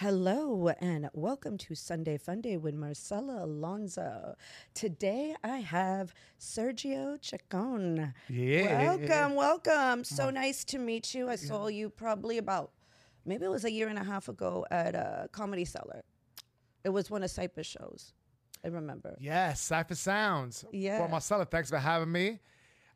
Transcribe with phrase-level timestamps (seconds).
[0.00, 4.34] Hello and welcome to Sunday Funday with Marcela Alonso.
[4.74, 8.12] Today I have Sergio Chicon.
[8.28, 8.94] Yeah.
[8.94, 10.04] Welcome, welcome.
[10.04, 11.30] So nice to meet you.
[11.30, 12.72] I saw you probably about
[13.24, 16.02] maybe it was a year and a half ago at a comedy cellar.
[16.84, 18.12] It was one of Cipha's shows.
[18.62, 19.16] I remember.
[19.18, 20.66] Yes, Cipha Sounds.
[20.72, 21.00] Yeah.
[21.00, 22.40] Well, Marcela, thanks for having me.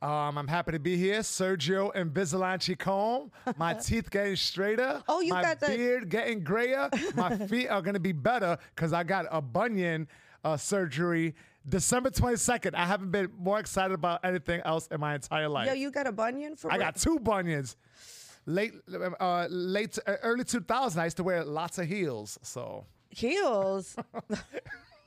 [0.03, 1.21] Um, I'm happy to be here.
[1.21, 3.30] Sergio Invisalign comb.
[3.59, 5.03] My teeth getting straighter.
[5.09, 6.89] Oh, you my got the- beard getting grayer.
[7.14, 10.08] My feet are going to be better because I got a bunion
[10.43, 11.35] uh, surgery
[11.68, 12.75] December 22nd.
[12.75, 15.67] I haven't been more excited about anything else in my entire life.
[15.67, 17.77] Yo, you got a bunion for I got two bunions.
[18.46, 18.72] Late,
[19.21, 20.96] uh, late, uh, early 2000s.
[20.96, 22.39] I used to wear lots of heels.
[22.43, 23.96] So heels.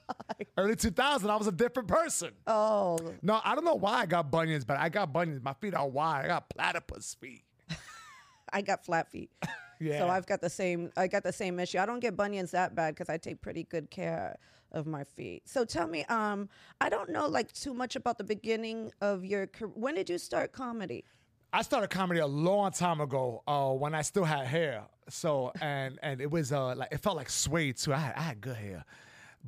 [0.57, 2.31] early 2000, I was a different person.
[2.47, 5.41] Oh, No, I don't know why I got bunions, but I got bunions.
[5.43, 6.25] My feet are wide.
[6.25, 7.43] I got platypus feet.
[8.53, 9.31] I got flat feet.
[9.79, 9.99] Yeah.
[9.99, 11.77] So I've got the same I got the same issue.
[11.77, 14.37] I don't get bunions that bad because I take pretty good care
[14.71, 15.43] of my feet.
[15.45, 16.47] So tell me, um,
[16.79, 19.73] I don't know like too much about the beginning of your career.
[19.75, 21.03] When did you start comedy?
[21.51, 24.83] I started comedy a long time ago uh, when I still had hair.
[25.09, 27.93] So and and it was uh, like it felt like suede too.
[27.93, 28.85] I had, I had good hair,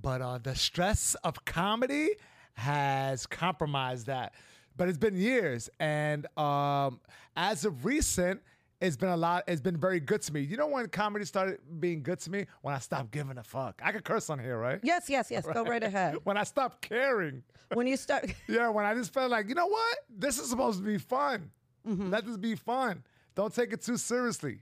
[0.02, 2.10] but uh, the stress of comedy
[2.54, 4.34] has compromised that.
[4.78, 7.00] But it's been years, and um,
[7.38, 8.42] as of recent,
[8.82, 9.46] it's been a lot.
[9.48, 10.42] It's been very good to me.
[10.42, 13.82] You know when comedy started being good to me when I stopped giving a fuck.
[13.84, 14.80] I could curse on here, right?
[14.84, 15.46] Yes, yes, yes.
[15.48, 16.18] Go right ahead.
[16.26, 17.44] When I stopped caring.
[17.74, 19.98] When you start, Yeah, when I just felt like, you know what?
[20.10, 21.52] This is supposed to be fun.
[21.86, 23.04] Let this be fun.
[23.36, 24.60] Don't take it too seriously.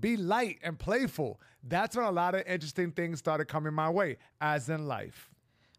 [0.00, 1.40] Be light and playful.
[1.62, 5.30] That's when a lot of interesting things started coming my way, as in life.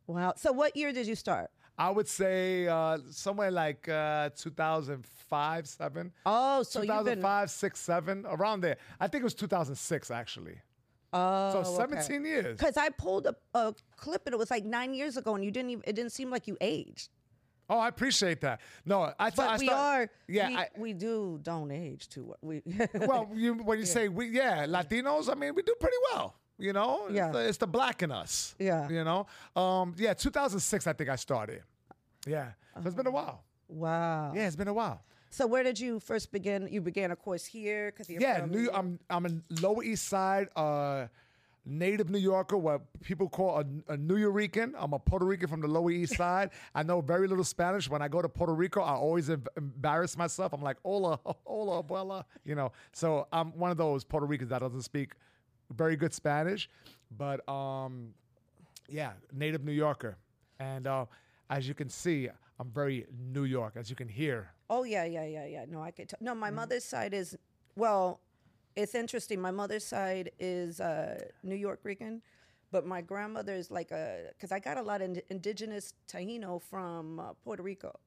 [0.07, 0.33] wow.
[0.37, 1.49] So what year did you start?
[1.77, 6.11] I would say uh, somewhere like uh, 2005, 7.
[6.25, 8.77] Oh, so you've been 2005, 6, 7, around there.
[8.99, 10.57] I think it was 2006, actually.
[11.13, 12.57] oh, So 17 years.
[12.57, 15.51] Because I pulled a, a clip and it was like nine years ago, and you
[15.51, 15.83] didn't even.
[15.87, 17.09] It didn't seem like you aged.
[17.69, 18.61] Oh, I appreciate that.
[18.85, 20.09] No, I, thought we are.
[20.27, 22.33] Yeah, we, I, we do don't age too.
[22.41, 22.61] We
[22.95, 26.35] well, you, when you say we, yeah, Latinos, I mean, we do pretty well.
[26.57, 27.27] You know, Yeah.
[27.27, 28.55] it's, the, it's the black in us.
[28.59, 28.89] Yeah.
[28.89, 31.61] you know, um, yeah, 2006, I think I started.
[32.27, 33.43] Yeah, so it's been a while.
[33.69, 34.33] wow.
[34.35, 35.01] Yeah, it's been a while.
[35.29, 36.67] So where did you first begin?
[36.71, 39.29] You began, of course, here because Yeah, New, I'm I'm a
[39.61, 41.05] Lower East Side uh,
[41.65, 44.73] native New Yorker, what people call a, a Nuyorican.
[44.77, 46.49] I'm a Puerto Rican from the Lower East Side.
[46.73, 47.89] I know very little Spanish.
[47.89, 50.53] When I go to Puerto Rico, I always em- embarrass myself.
[50.53, 52.71] I'm like, hola, hola, abuela, you know.
[52.91, 55.13] So I'm one of those Puerto Ricans that doesn't speak
[55.75, 56.69] very good Spanish,
[57.17, 58.13] but um,
[58.87, 60.17] yeah, native New Yorker.
[60.59, 61.05] And uh,
[61.49, 64.51] as you can see, I'm very New York, as you can hear.
[64.69, 65.65] Oh yeah, yeah, yeah, yeah.
[65.69, 66.09] No, I could.
[66.09, 67.37] T- no, my mother's side is
[67.75, 68.19] well.
[68.75, 69.41] It's interesting.
[69.41, 72.21] My mother's side is uh, New York Rican,
[72.71, 76.61] but my grandmother is like a because I got a lot of ind- indigenous Taino
[76.61, 77.99] from uh, Puerto Rico,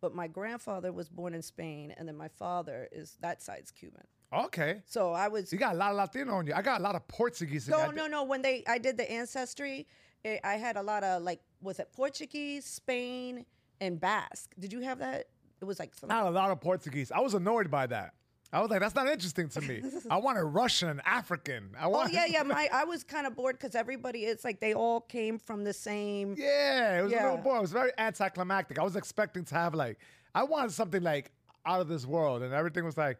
[0.00, 4.04] but my grandfather was born in Spain, and then my father is that side's Cuban.
[4.32, 4.82] Okay.
[4.86, 6.54] So I was You got a lot of Latino on you.
[6.54, 7.68] I got a lot of Portuguese.
[7.68, 8.24] No, no, no.
[8.24, 9.86] When they, I did the ancestry,
[10.24, 13.46] it, I had a lot of like, was it Portuguese, Spain,
[13.80, 14.52] and Basque?
[14.58, 15.26] Did you have that?
[15.60, 16.08] It was like some.
[16.08, 17.12] Not a lot of Portuguese.
[17.12, 18.14] I was annoyed by that.
[18.54, 19.82] I was like, that's not interesting to me.
[20.08, 21.70] I want a Russian African.
[21.78, 22.44] I Oh yeah, yeah.
[22.44, 25.72] My, I was kind of bored because everybody, it's like they all came from the
[25.72, 26.36] same.
[26.38, 27.58] Yeah, it was a little boring.
[27.58, 28.78] It was very anticlimactic.
[28.78, 29.98] I was expecting to have like,
[30.36, 31.32] I wanted something like
[31.66, 33.18] out of this world, and everything was like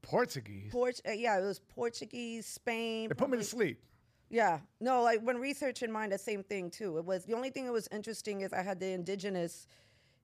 [0.00, 0.70] Portuguese.
[0.70, 3.10] Port, uh, yeah, it was Portuguese, Spain.
[3.10, 3.82] It put me to sleep.
[4.30, 6.98] Yeah, no, like when researching mine, the same thing too.
[6.98, 9.66] It was the only thing that was interesting is I had the indigenous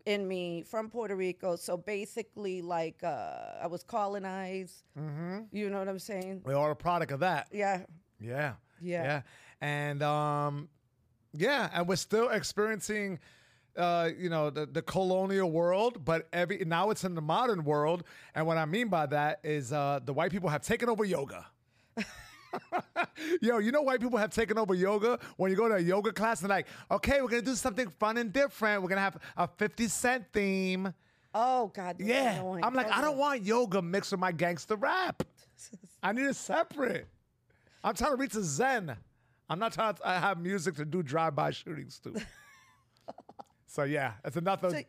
[0.07, 1.57] in me from Puerto Rico.
[1.57, 4.85] So basically, like uh, I was colonized.
[4.99, 5.41] Mm-hmm.
[5.53, 6.43] You know what I'm saying?
[6.45, 7.49] We're a product of that.
[7.53, 7.83] Yeah.
[8.21, 8.55] Yeah.
[8.81, 9.05] Yeah.
[9.05, 9.23] Yeah.
[9.61, 10.69] And um,
[11.33, 13.19] yeah, and we're still experiencing
[13.77, 18.05] uh, you know, the, the colonial world, but every now it's in the modern world.
[18.35, 21.47] And what I mean by that is uh the white people have taken over yoga.
[23.43, 26.13] Yo, you know white people have taken over yoga when you go to a yoga
[26.13, 28.83] class and like, okay, we're gonna do something fun and different.
[28.83, 30.93] We're gonna have a 50 cent theme.
[31.35, 31.97] Oh God.
[31.99, 32.37] Yeah.
[32.37, 32.65] annoying.
[32.65, 35.23] I'm like, I don't want yoga mixed with my gangster rap.
[36.03, 37.07] I need it separate.
[37.83, 38.97] I'm trying to reach a zen.
[39.49, 42.15] I'm not trying to have music to do drive-by shootings too.
[43.67, 44.81] so yeah, it's enough of So,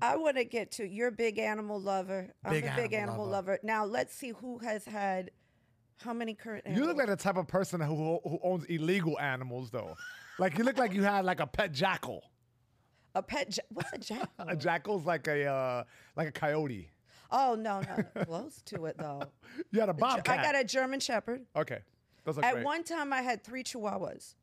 [0.00, 2.32] I want to get to you're a big animal lover.
[2.44, 3.52] I'm Big a big animal animal lover.
[3.52, 3.60] lover.
[3.62, 5.30] Now let's see who has had
[6.02, 6.64] how many current.
[6.68, 9.96] You look like the type of person who who owns illegal animals though.
[10.38, 12.22] Like you look like you had like a pet jackal.
[13.14, 13.56] a pet.
[13.56, 14.30] Ja- what's a jackal?
[14.48, 15.84] A jackal's like a uh,
[16.16, 16.90] like a coyote.
[17.30, 19.22] oh no, no, no, close to it though.
[19.72, 20.38] You had a bobcat.
[20.38, 21.44] I got a German Shepherd.
[21.56, 21.80] Okay.
[22.24, 22.64] Those At great.
[22.64, 24.34] one time, I had three Chihuahuas.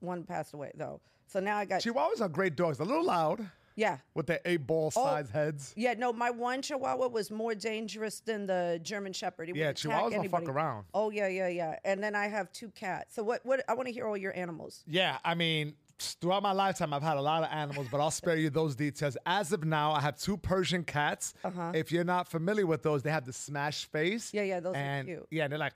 [0.00, 2.80] One passed away though, so now I got Chihuahuas are great dogs.
[2.80, 3.98] A little loud yeah.
[4.14, 5.04] with the eight ball Oh.
[5.04, 5.72] size heads.
[5.76, 9.48] Yeah, no, my one Chihuahua was more dangerous than the German Shepherd.
[9.48, 10.46] He would Yeah, Chihuahuas don't fuck anybody.
[10.46, 10.84] around.
[10.94, 11.78] Oh yeah, yeah, yeah.
[11.84, 13.14] And then I have two cats.
[13.14, 13.44] So what?
[13.44, 13.64] What?
[13.68, 14.84] I want to hear all your animals.
[14.86, 18.36] Yeah, I mean, throughout my lifetime, I've had a lot of animals, but I'll spare
[18.36, 19.16] you those details.
[19.24, 21.34] As of now, I have two Persian cats.
[21.44, 21.70] Uh-huh.
[21.74, 24.32] If you're not familiar with those, they have the smash face.
[24.34, 25.26] Yeah, yeah, those are cute.
[25.30, 25.74] Yeah, they're like,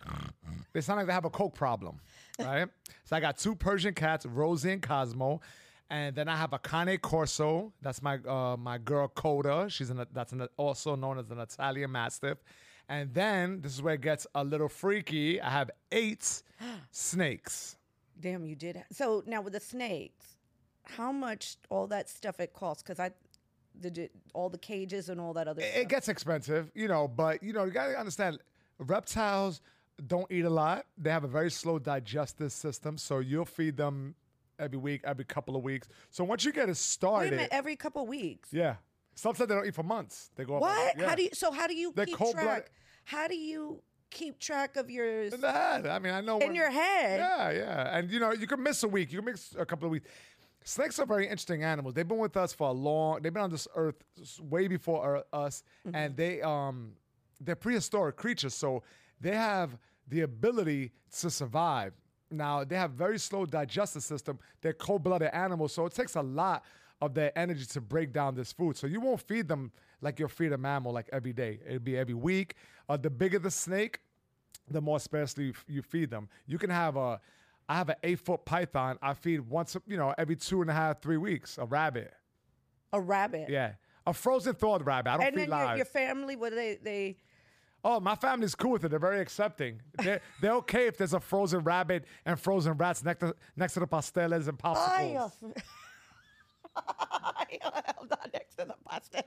[0.72, 2.00] they sound like they have a coke problem,
[2.40, 2.66] right?
[3.04, 5.40] so I got two Persian cats, Rosie and Cosmo.
[5.88, 7.73] And then I have a Cane Corso.
[7.81, 9.67] That's my uh, my girl Coda.
[9.69, 12.38] She's an, that's an, also known as an Italian Mastiff.
[12.88, 15.41] And then this is where it gets a little freaky.
[15.41, 16.43] I have eight
[16.91, 17.77] snakes.
[18.21, 18.83] Damn, you did.
[18.93, 20.37] So now with the snakes,
[20.85, 22.83] how much all that stuff it costs?
[22.83, 23.11] Because I,
[23.81, 25.88] the all the cages and all that other It stuff.
[25.88, 28.38] gets expensive, you know, but you know, you gotta understand
[28.79, 29.61] reptiles
[30.06, 30.87] don't eat a lot.
[30.99, 34.15] They have a very slow digestive system, so you'll feed them
[34.58, 35.88] every week, every couple of weeks.
[36.11, 38.49] So once you get it Wait a started, minute, every couple of weeks.
[38.53, 38.76] yeah.
[39.14, 40.31] Sometimes they don't eat for months.
[40.37, 40.94] They go up What?
[40.99, 41.08] yeah.
[41.08, 41.31] How do you?
[41.32, 42.70] So how do you They're keep track?
[43.05, 43.81] How do you
[44.11, 45.23] keep track of your?
[45.23, 45.87] in the head?
[45.87, 47.19] I mean, I know In when- your head?
[47.20, 49.12] Yeah, yeah, and you know, you can miss a week.
[49.12, 50.06] You can miss a couple of weeks.
[50.64, 51.94] Snakes are very interesting animals.
[51.94, 53.23] They've been with us for a long.
[53.23, 53.94] They've been on this earth
[54.41, 55.97] way before us, Mm-hmm.
[55.97, 56.93] and they um
[57.41, 58.82] they're prehistoric creatures, so
[59.20, 59.79] they have
[60.09, 61.94] the ability to survive.
[62.31, 64.38] Now they have very slow digestive system.
[64.61, 66.64] They're cold-blooded animals, so it takes a lot
[67.00, 68.76] of their energy to break down this food.
[68.76, 69.70] So you won't feed them
[70.00, 71.61] like you'll feed a mammal like every day.
[71.67, 72.55] It'll be every week.
[72.88, 74.00] Uh, the bigger the snake,
[74.70, 76.28] the more sparsely you, you feed them.
[76.46, 77.20] You can have a,
[77.69, 78.99] I have an eight foot python.
[79.02, 81.58] I feed once, you know, every two and a half, three weeks.
[81.58, 82.12] A rabbit,
[82.93, 83.49] A rabbit.
[83.50, 83.73] yeah,
[84.06, 85.11] a frozen thawed rabbit.
[85.11, 85.76] I don't And feed then your, live.
[85.76, 87.17] your family, what do they they?
[87.87, 88.88] Oh, my family's cool with it.
[88.91, 89.81] They're very accepting.
[90.03, 93.81] They're, they're okay if there's a frozen rabbit and frozen rats next to next to
[93.81, 95.33] the pasteles and popsicles.
[96.77, 99.25] I'm not next to the pasta.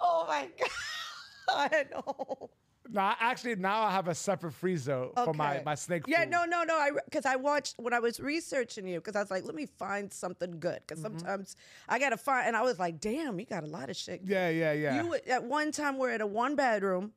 [0.00, 1.86] Oh my god!
[1.92, 2.50] no.
[2.90, 6.04] Now, actually, now I have a separate freezer for my, my snake.
[6.06, 6.30] Yeah, food.
[6.30, 6.74] no, no, no.
[6.74, 9.66] I because I watched when I was researching you because I was like, let me
[9.66, 11.18] find something good because Mm-hmm.
[11.18, 11.56] sometimes
[11.88, 12.46] I gotta find.
[12.48, 14.22] And I was like, damn, you got a lot of shit.
[14.24, 15.02] Yeah, yeah, yeah.
[15.02, 17.12] You at one time were at a one bedroom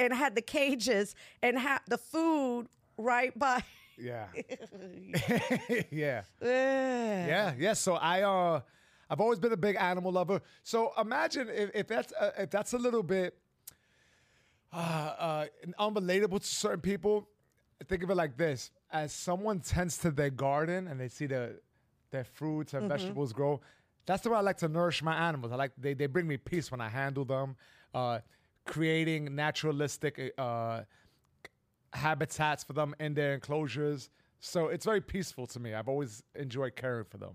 [0.00, 2.66] and had the cages and had the food
[2.96, 3.62] right by.
[3.98, 4.28] yeah.
[5.90, 6.22] yeah.
[6.40, 7.52] yeah.
[7.58, 7.72] Yeah.
[7.74, 8.60] So I uh
[9.10, 10.40] I've always been a big animal lover.
[10.62, 13.36] So imagine if, if that's uh, if that's a little bit
[14.72, 15.46] uh, uh
[15.78, 17.28] unrelatable to certain people.
[17.88, 21.60] Think of it like this: as someone tends to their garden and they see the
[22.10, 23.60] their fruits and vegetables grow,
[24.06, 25.52] that's the way I like to nourish my animals.
[25.52, 27.56] I like they they bring me peace when I handle them.
[27.92, 28.20] Uh,
[28.66, 30.82] creating naturalistic uh
[31.92, 34.10] habitats for them in their enclosures.
[34.38, 35.74] So it's very peaceful to me.
[35.74, 37.32] I've always enjoyed caring for them.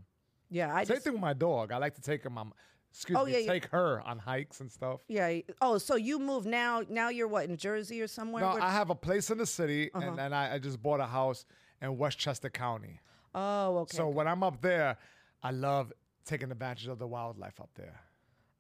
[0.50, 1.72] Yeah, I Same just, thing with my dog.
[1.72, 2.52] I like to take him on,
[2.92, 3.52] excuse Oh, me, yeah, yeah.
[3.52, 5.02] take her on hikes and stuff.
[5.08, 5.40] yeah.
[5.62, 6.84] Oh, so you move now?
[6.88, 8.44] Now you're what in Jersey or somewhere?
[8.44, 10.08] No, Where- I have a place in the city, Uh-huh.
[10.08, 11.46] and, and I, I just bought a house
[11.82, 13.02] in Westchester County.
[13.34, 13.98] oh, okay.
[13.98, 14.98] So when I'm up there,
[15.44, 15.92] I love
[16.26, 18.00] taking advantage of the wildlife up there.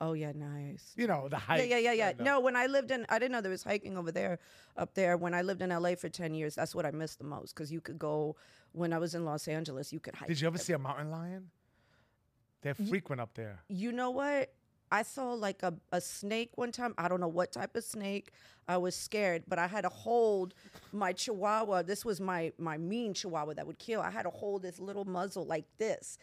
[0.02, 0.94] Oh yeah, nice.
[0.96, 1.70] You know, the hike.
[1.70, 2.14] yeah, yeah, yeah.
[2.20, 4.40] uh, No, when I lived in, I didn't know there was hiking over there,
[4.78, 5.18] up there.
[5.18, 7.72] When I lived in LA for ten years, that's what I missed the most because
[7.72, 8.36] you could go.
[8.74, 10.28] When I was in Los Angeles, you could hike.
[10.28, 11.50] Did you ever see a mountain lion?
[12.62, 13.60] They're frequent up there.
[13.70, 14.52] You know what?
[14.92, 16.94] I saw like a, a snake one time.
[16.98, 18.32] I don't know what type of snake.
[18.68, 20.54] I was scared, but I had to hold
[20.92, 21.84] my chihuahua.
[21.84, 24.02] This was my my mean chihuahua that would kill.
[24.02, 26.18] I had to hold this little muzzle like this.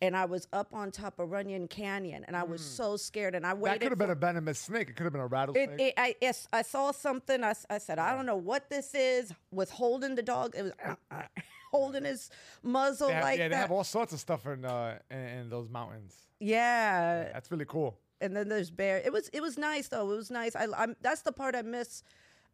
[0.00, 3.44] And I was up on top of Runyon Canyon and I was so scared and
[3.44, 3.62] I Hmm.
[3.64, 4.88] That could have been a venomous snake.
[4.90, 5.70] It could have been a rattlesnake.
[5.70, 7.42] It, it, I, yes, I saw something.
[7.42, 9.32] I said, I don't know what this is.
[9.50, 10.54] Was holding the dog.
[10.56, 10.72] It was
[11.72, 12.30] holding his
[12.62, 15.68] muzzle have- like yeah, they have all sorts of stuff in uh, in, in those
[15.68, 16.14] mountains.
[16.38, 17.24] yeah.
[17.32, 17.98] That's really cool.
[18.20, 18.98] and then there's bear.
[19.04, 20.10] It was it was nice though.
[20.12, 20.54] It was nice.
[20.56, 22.02] I, I'm that's the part I miss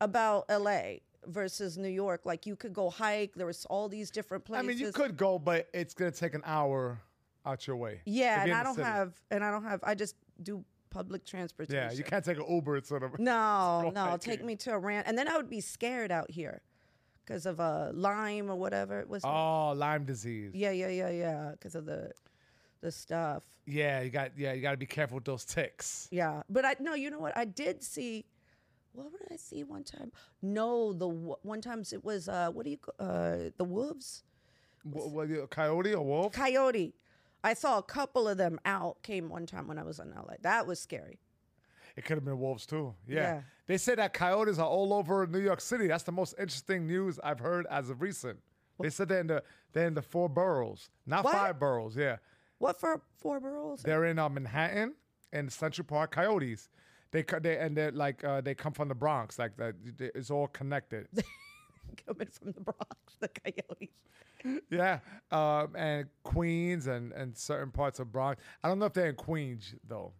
[0.01, 1.03] about L.A.
[1.27, 2.23] versus New York.
[2.25, 3.35] Like you could go hike.
[3.35, 4.65] There was all these different places.
[4.65, 7.01] I mean, you could go, but it's gonna take an hour
[7.47, 8.01] out your way.
[8.05, 8.87] Yeah, and I don't city.
[8.87, 9.81] have and I don't have.
[9.83, 11.77] I just do public transportation.
[11.77, 12.77] Yeah, you can't take an Uber.
[12.77, 15.61] It's sort of No, no, take me to a rant, and then I would be
[15.61, 16.63] scared out here
[17.25, 19.23] because of uh, Lyme or whatever it was.
[19.25, 20.53] oh Lyme disease.
[20.55, 21.51] Yeah, yeah, yeah, yeah.
[21.53, 22.13] Because of the
[22.81, 23.45] the stuff.
[23.67, 26.09] Yeah, you got yeah, you got to be careful with those ticks.
[26.11, 27.37] Yeah, but I no, you know what?
[27.37, 28.25] I did see.
[28.93, 30.13] What did I see one time?
[30.41, 34.23] No, the one times it was uh, what do you uh, the wolves,
[34.85, 36.33] What, what, you- coyote or wolf?
[36.33, 36.95] coyote.
[37.45, 39.03] I saw a couple of them out.
[39.03, 40.35] Came one time when I was in LA.
[40.43, 41.19] That was scary.
[41.97, 42.95] It could have been wolves too.
[43.07, 43.15] Yeah.
[43.17, 43.41] Yeah.
[43.67, 45.87] They say that coyotes are all over New York City.
[45.87, 48.41] That's the most interesting news I've heard as of recent.
[48.81, 51.33] They said they're in the they're in the four boroughs, not What?
[51.35, 51.97] five boroughs.
[51.97, 52.17] Yeah,
[52.59, 53.83] What for four boroughs?
[53.83, 54.95] they're in uh, Manhattan
[55.33, 56.11] and Central Park.
[56.11, 56.69] Coyotes.
[57.13, 59.39] They they and they're like uh, they come from the Bronx.
[59.39, 61.07] Like that, it's all connected.
[62.07, 64.63] Coming from the Bronx, the coyotes.
[64.71, 64.99] yeah,
[65.31, 68.43] um, and Queens and and certain parts of Bronx.
[68.63, 70.13] I don't know if they're in Queens though.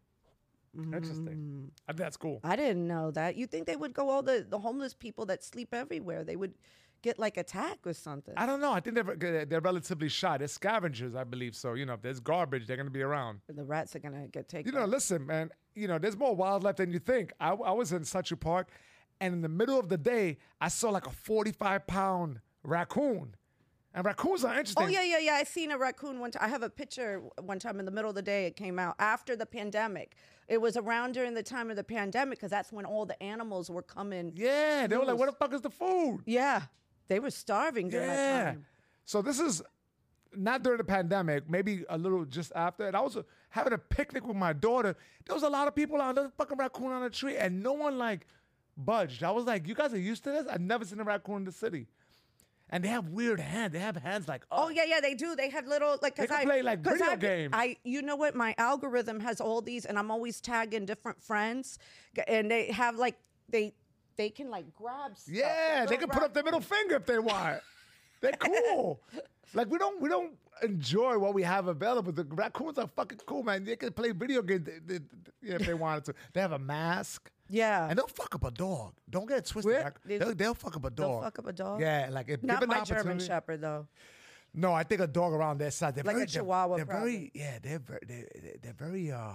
[0.77, 1.71] Interesting.
[1.89, 2.41] I think that's cool.
[2.43, 3.37] I didn't know that.
[3.37, 6.25] You think they would go all the, the homeless people that sleep everywhere?
[6.25, 6.55] They would
[7.03, 8.35] get like attacked or something.
[8.37, 8.73] I don't know.
[8.73, 10.39] I think they're they're relatively shy.
[10.39, 11.55] They're scavengers, I believe.
[11.55, 13.41] So you know, if there's garbage, they're gonna be around.
[13.49, 14.73] the rats are gonna get taken.
[14.73, 15.51] You know, listen, man.
[15.75, 17.33] You know, there's more wildlife than you think.
[17.41, 18.69] I, I was in Central Park,
[19.25, 23.35] and in the middle of the day, I saw like a 45 pound raccoon,
[23.95, 24.85] and raccoons are interesting.
[24.85, 25.33] Oh yeah, yeah, yeah.
[25.35, 26.43] I seen a raccoon one time.
[26.45, 28.47] I have a picture one time in the middle of the day.
[28.47, 30.17] It came out after the pandemic.
[30.49, 33.71] It was around during the time of the pandemic because that's when all the animals
[33.71, 34.33] were coming.
[34.35, 36.63] Yeah, they were like, "Where the fuck is the food?" Yeah,
[37.09, 38.45] they were starving during that Yeah.
[38.45, 38.67] time.
[39.07, 39.63] So this is
[40.37, 42.87] not during the pandemic, maybe a little just after.
[42.87, 44.97] And I was uh, having a picnic with my daughter.
[45.25, 46.17] There was a lot of people out.
[46.17, 48.27] There fucking raccoon on a tree, and no one like
[48.77, 49.23] budged.
[49.23, 50.47] I was like, "You guys are used to this?
[50.47, 51.87] I've never seen a raccoon in the city."
[52.71, 53.73] And they have weird hands.
[53.73, 54.69] They have hands like, Oh, oh.
[54.69, 55.37] yeah, yeah, they do.
[55.37, 57.51] They have little like because can I play, like, video I, games.
[57.53, 58.35] I, you know what?
[58.35, 61.79] My algorithm has all these, and I'm always tagging different friends,
[62.27, 63.17] and they have like
[63.49, 63.75] they
[64.17, 65.17] they can like grab.
[65.17, 65.35] Stuff.
[65.35, 67.61] Yeah, They're can put up their middle finger if they want.
[68.21, 69.01] They're cool.
[69.55, 72.13] like we don't we don't enjoy what we have available.
[72.13, 73.65] The raccoons are fucking cool, man.
[73.65, 75.05] They can play video games they- they-
[75.43, 76.15] yeah, if they wanted to.
[76.33, 77.31] They have a mask.
[77.51, 77.89] Yeah.
[77.89, 78.95] And they'll fuck up a dog.
[79.11, 79.85] Don't get it twisted.
[80.05, 80.97] They- They'll, they'll fuck up a dog.
[80.97, 81.81] They'll fuck up a dog.
[81.81, 83.87] Yeah, like if Not my German Shepherd though.
[84.55, 85.95] No, I think a dog around that size.
[85.95, 87.59] They're Like a very, they're- Chihuahua, They're, very yeah.
[87.61, 88.29] They're very they're,
[88.63, 89.33] they're very uh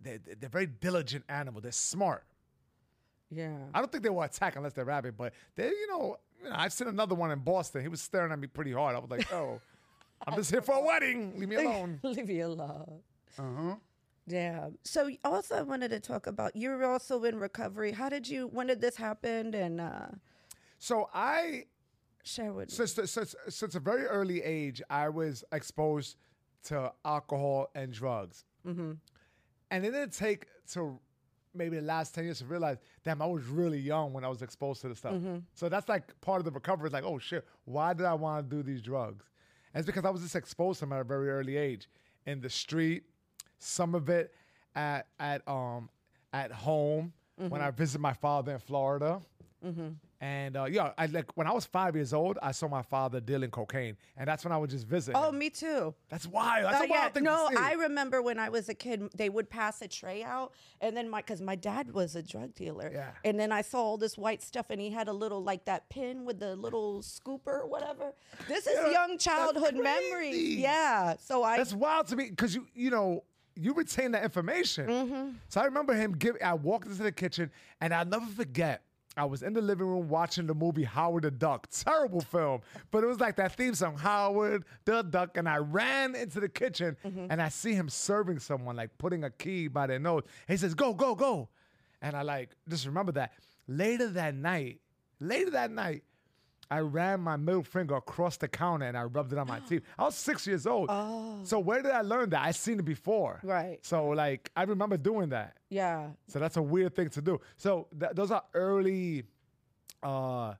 [0.00, 1.60] they're, they're very diligent animal.
[1.60, 2.24] They're smart.
[3.30, 3.56] Yeah.
[3.74, 6.54] I don't think they will attack unless they're rabid, but they, you know, you know,
[6.56, 7.82] I've seen another one in Boston.
[7.82, 8.94] He was staring at me pretty hard.
[8.94, 9.60] I was like, oh,
[10.26, 11.38] I'm just here for a wedding.
[11.38, 12.00] Leave me alone.
[12.02, 13.00] Leave me alone.
[13.38, 13.74] Uh-huh.
[14.26, 14.68] Yeah.
[14.82, 17.92] So also I wanted to talk about you're also in recovery.
[17.92, 18.48] How did you?
[18.48, 19.54] When did this happen?
[19.54, 20.06] And uh,
[20.78, 21.64] So I,
[22.24, 26.16] share with since, since, since a very early age, I was exposed
[26.64, 28.44] to alcohol and drugs.
[28.66, 28.92] Mm-hmm.
[29.70, 30.98] And it didn't take to
[31.54, 34.42] maybe the last 10 years to realize, damn, I was really young when I was
[34.42, 35.14] exposed to this stuff.
[35.14, 35.38] Mm-hmm.
[35.54, 36.86] So that's like part of the recovery.
[36.86, 39.24] It's like, oh shit, why did I want to do these drugs?
[39.76, 41.86] And it's because I was just exposed to them at a very early age
[42.24, 43.02] in the street,
[43.58, 44.32] some of it
[44.74, 45.90] at, at, um,
[46.32, 47.50] at home Mm-hmm.
[47.50, 49.20] when I visited my father in Florida.
[50.20, 53.20] And uh, yeah, I like when I was five years old, I saw my father
[53.20, 55.14] dealing cocaine, and that's when I would just visit.
[55.14, 55.38] oh, him.
[55.38, 55.94] me too.
[56.08, 56.64] that's wild.
[56.64, 57.08] That's Oh, a wild yeah.
[57.10, 57.62] thing No, to see.
[57.62, 61.10] I remember when I was a kid, they would pass a tray out, and then
[61.10, 63.10] my because my dad was a drug dealer, Yeah.
[63.24, 65.88] and then I saw all this white stuff, and he had a little like that
[65.90, 68.12] pin with the little scooper or whatever.
[68.48, 70.30] This is Yeah, young childhood memory.
[70.34, 71.16] Yeah.
[71.20, 73.22] So I That's wild to me because you you know
[73.54, 74.86] you retain that information.
[74.86, 75.28] Mm-hmm.
[75.48, 76.36] So I remember him give.
[76.44, 78.82] I walked into the kitchen and I'll never forget.
[79.16, 81.68] I was in the living room watching the movie Howard the Duck.
[81.70, 85.36] Terrible film, but it was like that theme song, Howard the Duck.
[85.38, 87.26] And I ran into the kitchen Mm-hmm.
[87.30, 90.22] and I see him serving someone, like putting a key by their nose.
[90.48, 91.48] He says, "Go, go, go,"
[92.02, 93.32] and I like just remember that.
[93.68, 94.80] Later that night,
[95.20, 96.02] later that night,
[96.70, 99.82] I ran my middle finger across the counter and I rubbed it on my teeth.
[99.98, 100.88] I was six years old.
[101.46, 102.42] So where did I learn that?
[102.42, 103.38] I seen it before.
[103.44, 103.78] Right.
[103.82, 105.56] So like I remember doing that.
[105.70, 106.08] yeah.
[106.28, 107.40] So that's a weird thing to do.
[107.56, 109.24] So th- those are early,
[110.02, 110.54] uh,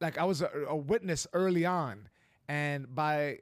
[0.00, 2.08] like I was a, a witness early on,
[2.48, 3.40] and by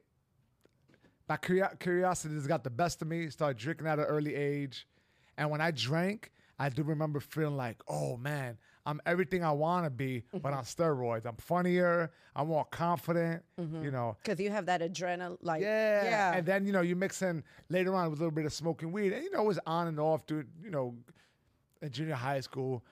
[1.27, 3.29] by curio- curiosity just got the best of me.
[3.29, 4.87] Started drinking at an early age,
[5.37, 9.85] and when I drank, I do remember feeling like, oh man, I'm everything I want
[9.85, 11.25] to be, but on steroids.
[11.25, 12.09] I'm funnier.
[12.33, 13.43] I'm more confident.
[13.57, 14.15] You know.
[14.23, 16.03] Because you have that adrenaline, like Yeah.
[16.05, 16.33] yeah.
[16.33, 18.93] And then, you know, you mix in later on with a little bit of smoking
[18.93, 19.11] weed.
[19.11, 20.95] And, you know, it was on and off, dude, you know,
[21.81, 22.85] in junior high school.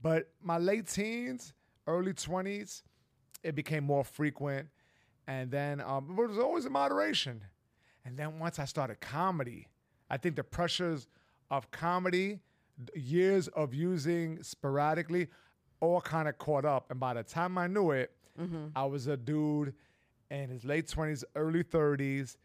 [0.00, 1.52] But my late teens,
[1.86, 2.82] early 20s,
[3.42, 4.68] it became more frequent.
[5.28, 7.44] And then, um, but it was always in moderation.
[8.06, 9.68] And then once I started comedy,
[10.08, 11.08] I think the pressures
[11.50, 12.40] of comedy,
[12.94, 15.28] years of using sporadically,
[15.80, 16.90] all kind of caught up.
[16.90, 18.12] And by the time I knew it,
[18.74, 19.74] I was a dude
[20.30, 22.36] in his late 20s, early 30s.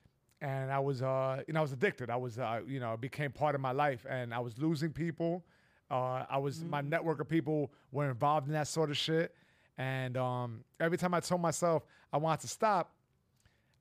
[0.41, 2.09] And I was, uh, you know, I was addicted.
[2.09, 4.05] I was, uh, you know, it became part of my life.
[4.09, 5.43] And I was losing people.
[5.89, 9.35] Uh, I was, my network of people were involved in that sort of shit.
[9.77, 11.83] And um, every time I told myself
[12.13, 12.93] I wanted to stop,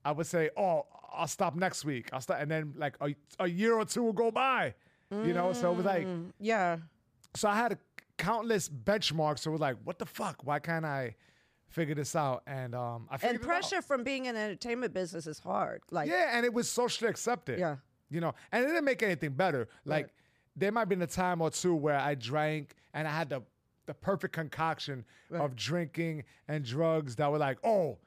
[0.03, 3.47] I would say, "Oh, I'll stop next week." I'll stop, and then like a, a
[3.47, 4.73] year or two will go by,
[5.11, 6.77] You know, so it was like Mm, yeah.
[7.35, 7.77] so I had a
[8.17, 9.39] countless benchmarks.
[9.39, 10.45] So it was like, what the fuck?
[10.45, 11.15] Why can't I
[11.67, 12.43] figure this out?
[12.47, 15.81] And um, I figured And pressure from being in the entertainment business is hard.
[15.91, 17.59] Like, Yeah, and it was socially accepted.
[17.59, 17.75] Yeah.
[18.09, 19.67] You know, and it didn't make anything better.
[19.85, 20.11] Like Right.
[20.55, 23.41] there might have been a time or two where I drank and I had the
[23.87, 25.03] the perfect concoction
[25.33, 27.97] of drinking and drugs that were like, oh,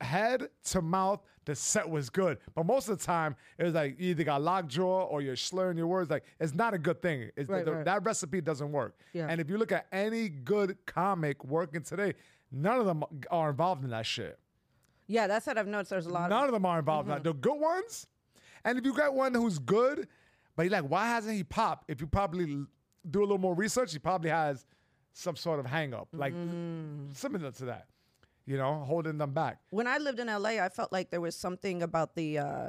[0.00, 2.38] head to mouth, the set was good.
[2.54, 5.76] But most of the time, it was like you either got lockjaw or you're slurring
[5.76, 6.10] your words.
[6.10, 7.30] Like it's not a good thing.
[7.36, 7.84] It's Right, the- right.
[7.84, 8.98] That recipe doesn't work.
[9.12, 9.26] Yeah.
[9.28, 12.14] And if you look at any good comic working today,
[12.50, 14.38] none of them are involved in that shit.
[15.06, 15.90] yeah, that's what I've noticed.
[15.90, 17.08] There's a lot None of of them are involved.
[17.08, 17.22] in that.
[17.22, 17.40] Mm-hmm.
[17.40, 18.06] The good ones,
[18.64, 20.08] and if you got one who's good,
[20.56, 21.90] but you're like, why hasn't he popped?
[21.90, 22.46] If you probably
[23.10, 24.64] do a little more research, he probably has
[25.12, 27.14] some sort of hang up, like mm.
[27.14, 27.86] similar to that,
[28.46, 29.58] you know, holding them back.
[29.70, 32.68] when I lived in LA, I felt like there was something about the uh,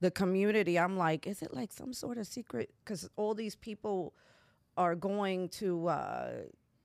[0.00, 0.78] the community.
[0.78, 2.72] I'm like, is it like some sort of secret?
[2.84, 4.14] Because all these people
[4.76, 6.30] are going to uh,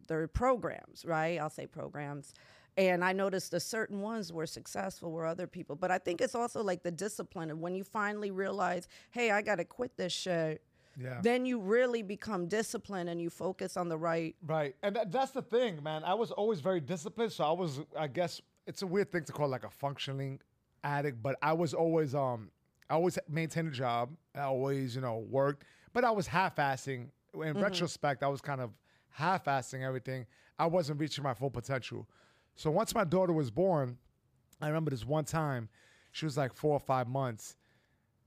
[0.08, 1.40] their programs, right?
[1.40, 2.34] I'll say programs.
[2.78, 5.76] And I noticed that certain ones were successful, were other people.
[5.76, 7.50] But I think it's also like the discipline.
[7.50, 10.62] And when you finally realize, hey, I got to quit this shit,
[11.00, 11.22] Yeah.
[11.22, 14.36] then you really become disciplined and you focus on the right.
[14.46, 14.76] Right.
[14.84, 16.04] And that, that's the thing, man.
[16.04, 17.32] I was always very disciplined.
[17.32, 20.40] So I was, I guess, it's a weird thing to call like a functioning
[20.84, 22.52] addict, but I was always, um,
[22.90, 24.10] I always maintained a job.
[24.36, 27.08] I always, you know, worked, but I was half-assing.
[27.34, 28.72] In retrospect, I was kind of
[29.10, 30.26] half-assing everything.
[30.60, 32.08] I wasn't reaching my full potential.
[32.56, 33.98] So once my daughter was born,
[34.62, 35.70] I remember this one time,
[36.12, 37.56] she was like four or five months.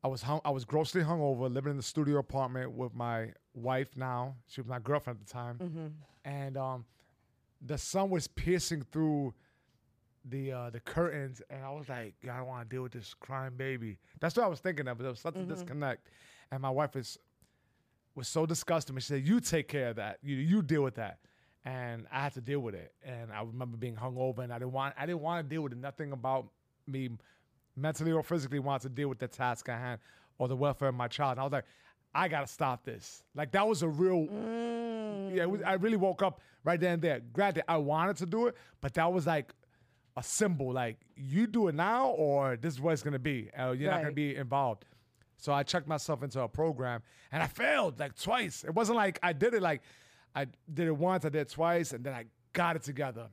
[0.05, 3.97] I was hung, I was grossly hungover, living in the studio apartment with my wife
[3.97, 4.37] now.
[4.47, 5.57] She was my girlfriend at the time,
[6.27, 6.85] and um,
[7.65, 9.33] the sun was piercing through
[10.27, 13.15] the uh, the curtains, and I was like, I don't want to deal with this
[13.15, 14.99] crying baby." That's what I was thinking of.
[14.99, 16.09] There was such a disconnect,
[16.51, 17.19] and my wife is
[18.15, 18.95] was so disgusted.
[18.95, 20.19] And she said, "You take care of that.
[20.23, 21.19] You you deal with that."
[21.65, 22.93] And I had to deal with it.
[23.03, 25.73] And I remember being hungover, and I didn't want I didn't want to deal with
[25.73, 25.79] it.
[25.79, 26.49] Nothing about
[26.87, 27.09] me
[27.77, 30.01] mentally or physically wanted to deal with the task at hand
[30.39, 31.33] or the welfare of my child.
[31.33, 31.65] And I was like,
[32.15, 33.23] I gotta stop this.
[33.35, 34.29] Like that was a real.
[35.33, 37.21] Yeah, was, I really woke up right then and there.
[37.33, 39.53] Granted, I wanted to do it, but that was like
[40.17, 40.73] a symbol.
[40.73, 43.51] Like you do it now, or this is what it's gonna be.
[43.59, 44.85] Uh, you're not gonna be involved.
[45.37, 48.65] So I checked myself into a program, and I failed like twice.
[48.65, 49.83] It wasn't like I did it like
[50.35, 53.29] I did it once, I did it twice, and then I got it together.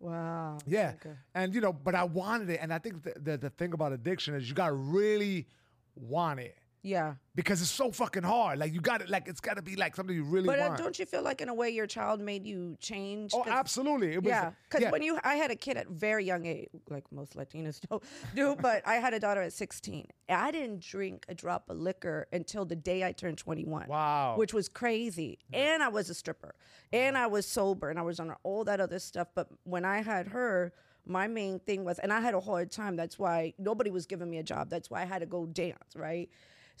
[0.00, 0.58] Wow.
[0.66, 0.94] Yeah.
[0.96, 1.14] Okay.
[1.34, 2.58] And you know, but I wanted it.
[2.62, 5.46] And I think the, the, the thing about addiction is you gotta really
[5.94, 6.56] want it.
[6.82, 7.14] Yeah.
[7.34, 8.58] Because it's so fucking hard.
[8.58, 10.98] Like you got to like it's gotta be like something you really But uh, don't
[10.98, 13.32] you feel like in a way your child made you change?
[13.34, 14.14] oh, absolutely.
[14.14, 14.90] It was, Yeah, because yeah.
[14.90, 18.00] when you, I had a kid at very young age, like most Latinos do,
[18.34, 20.06] do, but I had a daughter at 16.
[20.28, 23.86] I didn't drink a drop of liquor until the day I turned 21.
[23.88, 24.34] Wow.
[24.36, 25.38] Which was crazy.
[25.52, 26.54] And I was a stripper.
[26.92, 29.28] And I was sober and I was on all that other stuff.
[29.34, 30.72] But when I had her,
[31.06, 32.96] my main thing was, and I had a hard time.
[32.96, 34.70] That's why nobody was giving me a job.
[34.70, 36.28] That's why I had to go dance, right?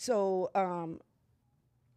[0.00, 0.98] So, um,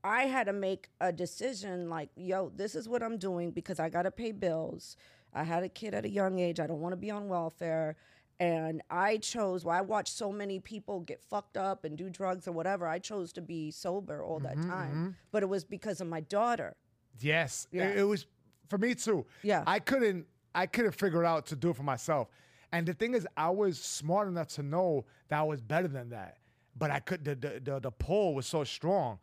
[0.03, 3.87] I had to make a decision like, yo, this is what I'm doing because I
[3.87, 4.97] got to pay bills.
[5.33, 6.59] I had a kid at a young age.
[6.59, 7.95] I don't want to be on welfare.
[8.41, 12.45] And I chose, well, I watched so many people get fucked up and do drugs
[12.45, 12.85] or whatever.
[12.85, 15.15] I chose to be sober all that time.
[15.31, 16.75] But it was because of my daughter.
[17.21, 17.69] Yes.
[17.71, 17.87] Yeah.
[17.87, 18.25] It, it was
[18.67, 19.25] for me too.
[19.43, 19.63] Yeah.
[19.65, 22.27] I couldn't I couldn't figure out to do it for myself.
[22.73, 26.09] And the thing is, I was smart enough to know that I was better than
[26.09, 26.39] that.
[26.77, 29.19] But I could the the the, the pull was so strong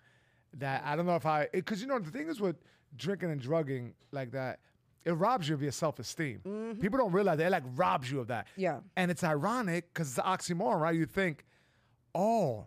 [0.55, 2.57] that I don't know if I because you know the thing is with
[2.97, 4.61] drinking and drugging like that,
[5.05, 6.41] it robs you of your self esteem.
[6.47, 6.81] Mm-hmm.
[6.81, 8.47] People don't realize that it like robs you of that.
[8.57, 8.81] Yeah.
[8.97, 10.95] And it's ironic because it's an oxymoron, right?
[10.95, 11.45] You think,
[12.15, 12.67] oh,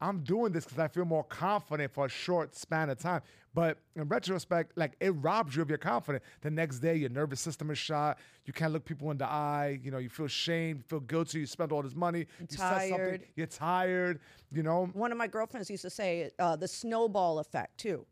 [0.00, 3.22] I'm doing this because I feel more confident for a short span of time.
[3.54, 6.24] But in retrospect, like it robs you of your confidence.
[6.40, 8.18] The next day, your nervous system is shot.
[8.46, 9.78] You can't look people in the eye.
[9.82, 11.40] You know, you feel shame, you feel guilty.
[11.40, 12.26] You spent all this money.
[12.40, 13.22] You tired.
[13.36, 14.20] You're tired.
[14.52, 14.86] You know.
[14.92, 18.04] One of my girlfriends used to say uh, the snowball effect, too.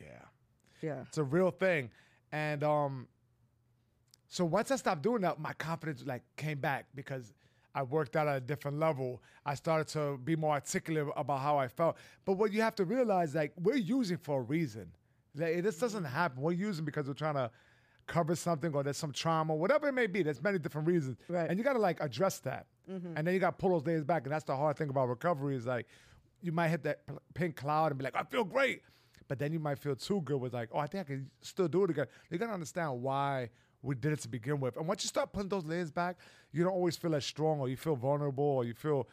[0.00, 0.06] Yeah.
[0.80, 1.02] Yeah.
[1.06, 1.90] It's a real thing.
[2.32, 3.08] And um
[4.28, 7.34] so once I stopped doing that, my confidence like came back because
[7.74, 9.22] I worked out at a different level.
[9.46, 11.96] I started to be more articulate about how I felt.
[12.24, 14.90] But what you have to realize, like, we're using for a reason.
[15.36, 16.42] Like, this doesn't happen.
[16.42, 17.50] We're using because we're trying to
[18.10, 20.22] cover something or there's some trauma, whatever it may be.
[20.22, 21.16] There's many different reasons.
[21.28, 21.48] Right.
[21.48, 22.66] And you gotta like address that.
[22.90, 23.16] Mm-hmm.
[23.16, 24.24] And then you gotta pull those days back.
[24.24, 25.86] And that's the hard thing about recovery is like
[26.42, 27.02] you might hit that
[27.34, 28.82] pink cloud and be like, I feel great.
[29.28, 31.68] But then you might feel too good with like, oh, I think I can still
[31.68, 32.06] do it again.
[32.30, 33.50] You gotta understand why
[33.82, 34.76] we did it to begin with.
[34.76, 36.16] And once you start putting those layers back,
[36.52, 39.08] you don't always feel as strong or you feel vulnerable or you feel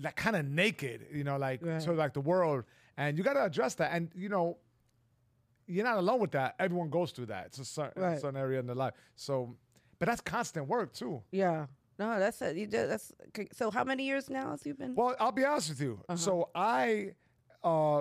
[0.00, 1.80] like kind of naked, you know, like Right.
[1.82, 2.64] so like the world,
[2.96, 3.92] and you got to address that.
[3.92, 4.58] And you know,
[5.66, 6.54] you're not alone with that.
[6.58, 7.46] Everyone goes through that.
[7.46, 8.20] It's a certain, Right.
[8.20, 8.94] certain area in their life.
[9.16, 9.56] So,
[9.98, 11.22] but that's constant work too.
[11.30, 11.66] Yeah.
[11.98, 12.56] No, that's it.
[12.56, 12.90] You did.
[12.90, 13.12] That's
[13.52, 13.70] so.
[13.70, 14.96] How many years now has you been?
[14.96, 16.00] Well, I'll be honest with you.
[16.08, 16.16] Uh-huh.
[16.16, 17.14] So I,
[17.62, 18.00] uh,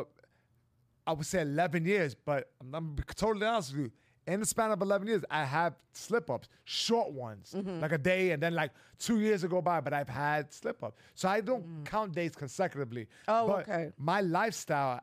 [1.06, 3.92] I would say 11 years, but I'm, I'm be totally honest with you.
[4.26, 7.82] In the span of 11 years, I have slip ups, short ones, Mm-hmm.
[7.82, 10.98] like a day, and then like two years go by, but I've had slip ups.
[11.14, 13.02] So I don't count days consecutively.
[13.04, 13.08] Mm.
[13.28, 13.90] Oh, but okay.
[13.98, 15.02] My lifestyle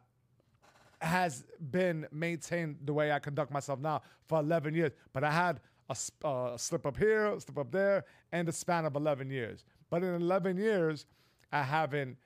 [1.00, 4.92] has been maintained the way I conduct myself now for 11 years.
[5.12, 8.84] But I had a uh, slip up here, a slip up there, and the span
[8.84, 9.64] of 11 years.
[9.90, 11.06] But in 11 years,
[11.52, 12.16] I haven't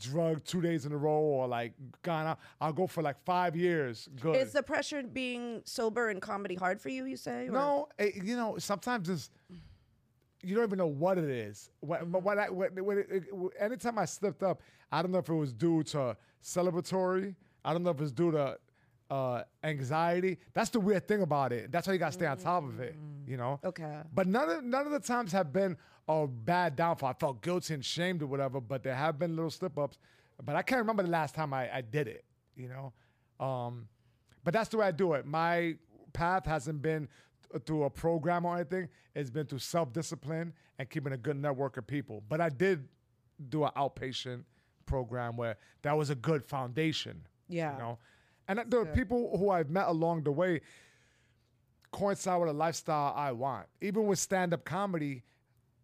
[0.00, 2.38] drugged two days in a row or like gone out.
[2.60, 4.08] I'll go for like five years.
[4.20, 4.36] Good.
[4.36, 7.04] Is the pressure being sober in comedy hard for you?
[7.04, 7.48] You say?
[7.48, 9.30] or- No, it, you know, sometimes it's
[10.42, 11.70] you don't even know what it is.
[11.80, 13.24] What, But what I, what, when it, it,
[13.58, 14.60] anytime I slipped up,
[14.92, 17.34] I don't know if it was due to celebratory.
[17.64, 18.58] I don't know if it's due to
[19.10, 20.38] uh, anxiety.
[20.52, 21.72] That's the weird thing about it.
[21.72, 22.94] That's why you gotta stay on top of it.
[23.26, 23.58] You know.
[23.64, 24.00] Okay.
[24.14, 25.76] But none of none of the times have been
[26.08, 27.10] a bad downfall.
[27.10, 28.60] I felt guilty and shamed or whatever.
[28.60, 29.98] But there have been little slip ups.
[30.42, 32.24] But I can't remember the last time I, I did it.
[32.56, 32.92] You know.
[33.44, 33.88] Um,
[34.42, 35.26] but that's the way I do it.
[35.26, 35.76] My
[36.12, 37.08] path hasn't been
[37.66, 38.88] through a program or anything.
[39.14, 42.22] It's been through self discipline and keeping a good network of people.
[42.28, 42.88] But I did
[43.48, 44.44] do an outpatient
[44.86, 47.26] program where that was a good foundation.
[47.48, 47.72] Yeah.
[47.72, 47.98] You know,
[48.48, 50.60] and the people who I've met along the way
[51.92, 53.66] coincide with a lifestyle I want.
[53.80, 55.22] Even with stand up comedy,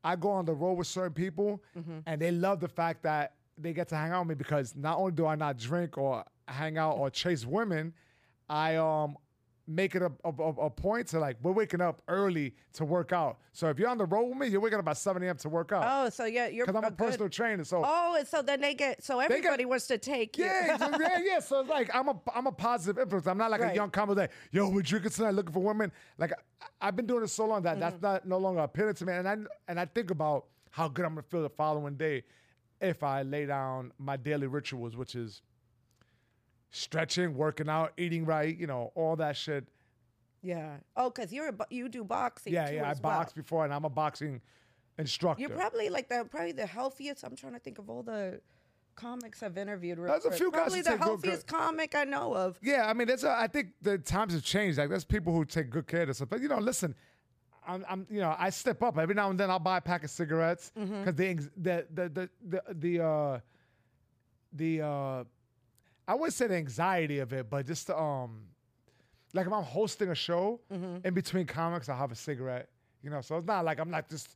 [0.02, 1.98] I go on the road with certain people Mm-hmm.
[2.06, 4.98] and they love the fact that they get to hang out with me because not
[4.98, 7.92] only do I not drink or hang out or chase women,
[8.48, 9.16] I um
[9.70, 13.12] make it a, a, a- a point to like we're waking up early to work
[13.12, 13.38] out.
[13.52, 15.36] So if you're on the road with me, you're waking up at 7 a.m.
[15.36, 15.84] to work out.
[15.86, 17.62] Oh, so yeah, you're Because I'm a good- personal trainer.
[17.64, 20.44] So Oh, and so then they get so get- everybody wants to take you.
[20.44, 21.38] yeah, yeah, yeah.
[21.40, 23.26] So it's like I'm a I'm a positive influence.
[23.26, 25.92] I'm not like a young combo that yo, we're drinking tonight, looking for women.
[26.18, 27.80] Like I, I've been doing this so long that Mm-hmm.
[27.80, 29.12] that's not no longer appealing to me.
[29.12, 29.36] And I
[29.68, 32.24] and I think about how good I'm gonna feel the following day
[32.80, 35.42] if I lay down my daily rituals, which is
[36.70, 39.66] stretching, working out, eating right, you know, all that shit.
[40.42, 40.76] Yeah.
[40.96, 42.52] Oh, because you're a, bo- you do boxing.
[42.52, 42.82] Yeah, too yeah.
[42.84, 42.94] I well.
[43.02, 44.40] boxed before, and I'm a boxing
[44.98, 45.40] instructor.
[45.42, 47.24] You're probably like the probably the healthiest.
[47.24, 48.40] I'm trying to think of all the
[48.96, 49.98] comics I've interviewed.
[49.98, 50.38] real There's a quick.
[50.38, 52.58] few guys Probably the take good- healthiest comic I know of.
[52.62, 54.78] Yeah, I mean, there's a, I think the times have changed.
[54.78, 56.30] Like, there's people who take good care of themselves.
[56.30, 56.94] But you know, listen,
[57.66, 59.50] I'm, I'm, you know, I step up every now and then.
[59.50, 63.40] I'll buy a pack of cigarettes because the, anx- the, the, the, the, the, uh,
[64.54, 65.24] the, uh,
[66.10, 68.40] I wouldn't say the anxiety of it, but just the, um,
[69.32, 71.06] like if I'm hosting a show mm-hmm.
[71.06, 72.68] in between comics, I'll have a cigarette.
[73.00, 74.34] You know, so it's not like I'm not just.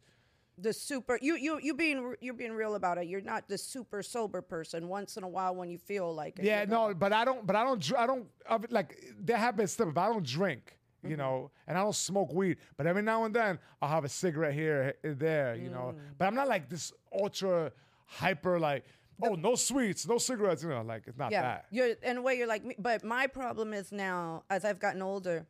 [0.57, 3.09] The super you you you being you're being real about it.
[3.09, 4.87] You're not the super sober person.
[4.87, 6.89] Once in a while, when you feel like it, Yeah, you know.
[6.89, 7.45] no, but I don't.
[7.45, 7.93] But I don't.
[7.99, 8.27] I don't.
[8.71, 10.79] Like there have been stuff, but I don't drink.
[11.03, 11.19] You mm-hmm.
[11.19, 12.59] know, and I don't smoke weed.
[12.77, 15.57] But every now and then, I'll have a cigarette here, there.
[15.57, 15.99] You know, mm.
[16.19, 17.73] but I'm not like this ultra
[18.07, 18.61] hyper.
[18.61, 18.85] Like,
[19.23, 20.63] oh, no sweets, no cigarettes.
[20.63, 21.67] You know, like it's not Yeah, that.
[21.71, 22.75] you're in a way you're like me.
[22.79, 25.47] But my problem is now, as I've gotten older,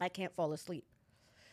[0.00, 0.84] I can't fall asleep.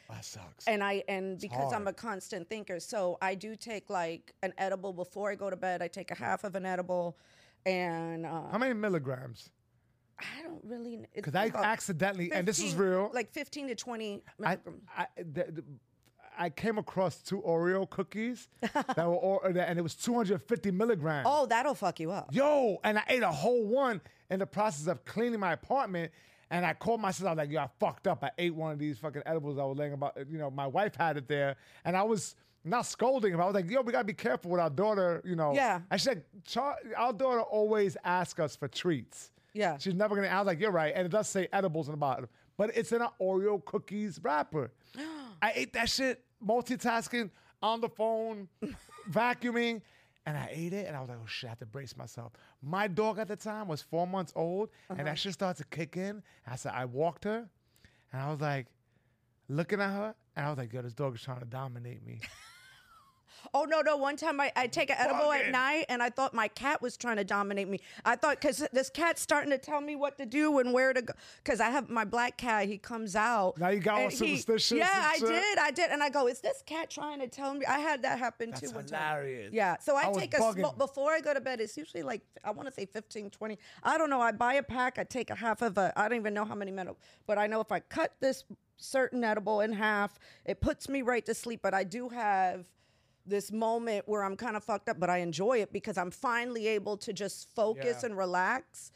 [0.10, 0.66] That sucks.
[0.68, 4.94] and I and because I'm a constant thinker, so I do take like an edible
[4.94, 5.82] before I go to bed.
[5.82, 7.18] I take a half of an edible,
[7.66, 9.50] and uh, How many milligrams?
[10.18, 13.12] I don't really it's Because I accidentally, and this is real.
[13.14, 14.82] like fifteen to twenty I, milligrams.
[14.98, 15.64] I, the, the,
[16.38, 21.26] I came across two Oreo cookies that were, or, and it was 250 milligrams.
[21.30, 22.30] oh, that'll fuck you up.
[22.32, 26.12] Yo, and I ate a whole one in the process of cleaning my apartment.
[26.50, 27.28] And I called myself.
[27.28, 28.24] I was like, "Yo, I fucked up.
[28.24, 30.18] I ate one of these fucking edibles I was laying about.
[30.32, 33.42] You know, my wife had it there, and I was not scolding him.
[33.42, 35.54] I was like, "Yo, we gotta be careful with our daughter." You know.
[35.54, 35.82] Yeah.
[35.92, 36.24] I said,
[36.96, 39.32] "Our daughter always asks us for treats.
[39.54, 39.78] Yeah.
[39.78, 41.98] She's never gonna." I was like, "You're right," and it does say edibles in the
[41.98, 44.72] bottom, but it's in an Oreo cookies wrapper.
[45.42, 47.30] I ate that shit multitasking
[47.62, 48.48] on the phone,
[49.12, 49.82] vacuuming,
[50.26, 52.34] and I ate it, and I was like, "Oh shit!" I have to brace myself.
[52.62, 55.16] My dog at the time was four months old, and that uh-huh.
[55.16, 56.22] shit started to kick in.
[56.46, 57.48] I said, I walked her,
[58.12, 58.68] and I was like,
[59.48, 62.20] looking at her, and I was like, "Yo, this dog is trying to dominate me."
[63.54, 63.98] Oh no, no.
[63.98, 66.98] One time I I take an edible at night, and I thought my cat was
[66.98, 67.80] trying to dominate me.
[68.06, 71.02] I thought because this cat's starting to tell me what to do and where to
[71.02, 71.14] go.
[71.44, 73.58] Because I have my black cat, he comes out.
[73.58, 75.28] Now you got all and he- superstitious Yeah, and I shit?
[75.30, 77.66] did, I did, and I go, is this cat trying to tell me?
[77.66, 78.76] I had that happen That's too.
[78.76, 79.00] one time.
[79.18, 79.54] hilarious.
[79.54, 80.78] Yeah, so I, I take a bugging.
[80.78, 81.62] before I go to bed.
[81.62, 83.58] It's usually like I want to say 15, 20.
[83.84, 84.22] I don't know.
[84.22, 84.98] I buy a pack.
[85.00, 85.94] I take a half of a.
[85.96, 88.44] I don't even know how many metal, but I know if I cut this
[88.78, 91.62] certain edible in half, it puts me right to sleep.
[91.64, 92.68] But I do have
[93.28, 96.68] this moment where I'm kind of fucked up, but I enjoy it because I'm finally
[96.68, 98.06] able to just focus Yeah.
[98.08, 98.92] and relax.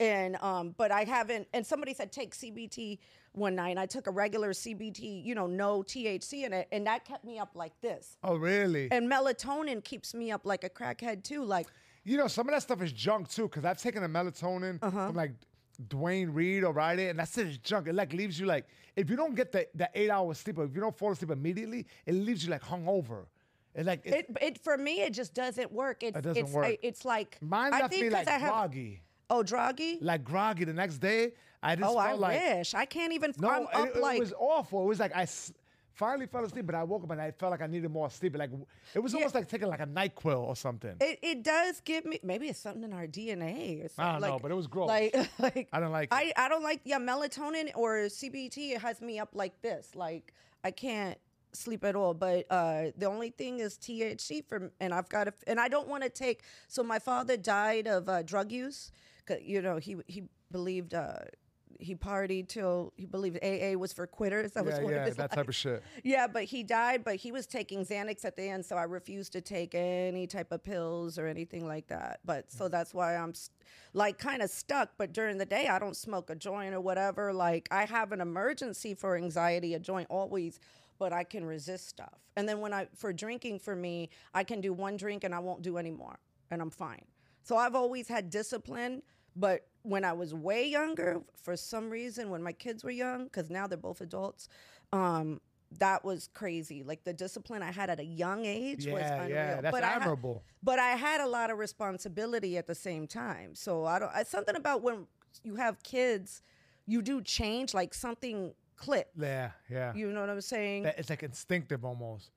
[0.00, 1.48] And um, but I haven't.
[1.52, 2.98] And somebody said take CBD
[3.32, 3.70] one night.
[3.70, 7.24] And I took a regular CBD, you know, no THC in it, and that kept
[7.24, 8.16] me up like this.
[8.22, 8.88] Oh, really?
[8.90, 11.44] And melatonin keeps me up like a crackhead too.
[11.44, 11.66] Like
[12.04, 15.08] You know, some of that stuff is junk too, because I've taken a melatonin Uh-huh.
[15.08, 15.32] from like
[15.88, 17.86] Duane Reade or Rite Aid, and that's just junk.
[17.88, 20.64] It like leaves you like if you don't get the, the eight hours sleep or
[20.64, 23.26] if you don't fall asleep immediately, it leaves you like hungover.
[23.78, 26.02] It like it, it, it for me, it just doesn't work.
[26.02, 26.66] It's, It doesn't it's, work.
[26.66, 29.98] I- it's like mine I left think me like I have, groggy, Oh, groggy?
[30.00, 30.64] like groggy.
[30.64, 33.32] The next day, I just Oh, felt I like wish I can't even.
[33.38, 34.82] no, I'm it, up it like was awful.
[34.82, 35.26] It was like I
[35.94, 38.36] finally fell asleep, but I woke up and I felt like I needed more sleep.
[38.36, 38.50] Like
[38.94, 40.96] it was almost like taking like a Nyquil or something.
[41.00, 44.04] It, it does give me maybe it's something in our DNA or something.
[44.04, 44.88] I don't know, but it was gross.
[44.88, 46.14] Like, like I don't like it.
[46.14, 48.72] I, I don't like yeah melatonin or CBD.
[48.72, 49.94] It has me up like this.
[49.94, 50.32] Like
[50.64, 51.16] I can't
[51.52, 52.14] sleep at all.
[52.14, 55.88] But uh, the only thing is THC for and I've got to and I don't
[55.88, 56.42] want to take.
[56.68, 58.90] So my father died of uh, drug use.
[59.26, 60.94] 'Cause, You know he he believed.
[60.94, 61.18] Uh,
[61.80, 64.50] he partied till he believed AA was for quitters.
[64.52, 65.80] That was yeah, one yeah, of his that type of shit.
[66.02, 69.30] yeah, but he died, but he was taking Xanax at the end, so I refused
[69.34, 72.18] to take any type of pills or anything like that.
[72.24, 73.32] But so that's why I'm
[73.94, 74.90] like kind of stuck.
[74.98, 77.32] But during the day, I don't smoke a joint or whatever.
[77.32, 80.58] Like I have an emergency for anxiety, a joint always,
[80.98, 82.18] but I can resist stuff.
[82.36, 85.38] And then when I for drinking for me, I can do one drink and I
[85.38, 86.18] won't do any more,
[86.50, 87.04] and I'm fine.
[87.42, 89.02] So I've always had discipline.
[89.36, 93.50] But when I was way younger, for some reason, when my kids were young, because
[93.50, 94.48] now they're both adults,
[94.92, 95.40] um,
[95.78, 96.82] that was crazy.
[96.82, 99.28] Like the discipline I had at a young age was unreal.
[99.28, 100.42] yeah, that's but I had- admirable.
[100.62, 103.54] but I had a lot of responsibility at the same time.
[103.54, 104.10] So I don't.
[104.12, 105.06] I, something about when
[105.44, 106.42] you have kids,
[106.86, 107.74] you do change.
[107.74, 109.08] Like something click.
[109.18, 109.92] Yeah, yeah.
[109.94, 110.84] You know what I'm saying?
[110.84, 112.30] That- it's like instinctive almost.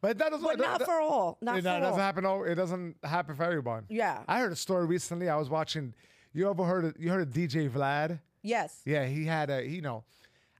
[0.00, 0.46] But that doesn't.
[0.46, 1.38] but that- not that- for all.
[1.40, 1.80] Not it for all.
[1.80, 2.26] doesn't happen.
[2.26, 3.86] all- It doesn't happen for everyone.
[3.88, 4.22] Yeah.
[4.28, 5.28] I heard a story recently.
[5.28, 5.94] I was watching.
[6.32, 6.84] You ever heard?
[6.84, 8.20] Of, you heard of DJ Vlad?
[8.42, 8.82] yes.
[8.84, 9.66] Yeah, he had a.
[9.66, 10.04] You know,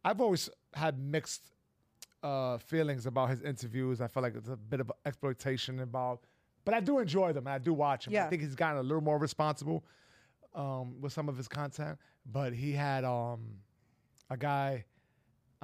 [0.04, 1.42] I've always had mixed
[2.22, 4.00] uh, feelings about his interviews.
[4.00, 6.26] I feel like it's a bit of exploitation involved,
[6.64, 7.46] but I do enjoy them.
[7.46, 8.12] and I do watch him.
[8.12, 8.28] I Yeah.
[8.30, 9.84] think he's gotten a little more responsible
[10.54, 11.98] um, with some of his content.
[12.24, 13.58] But he had um,
[14.30, 14.86] a guy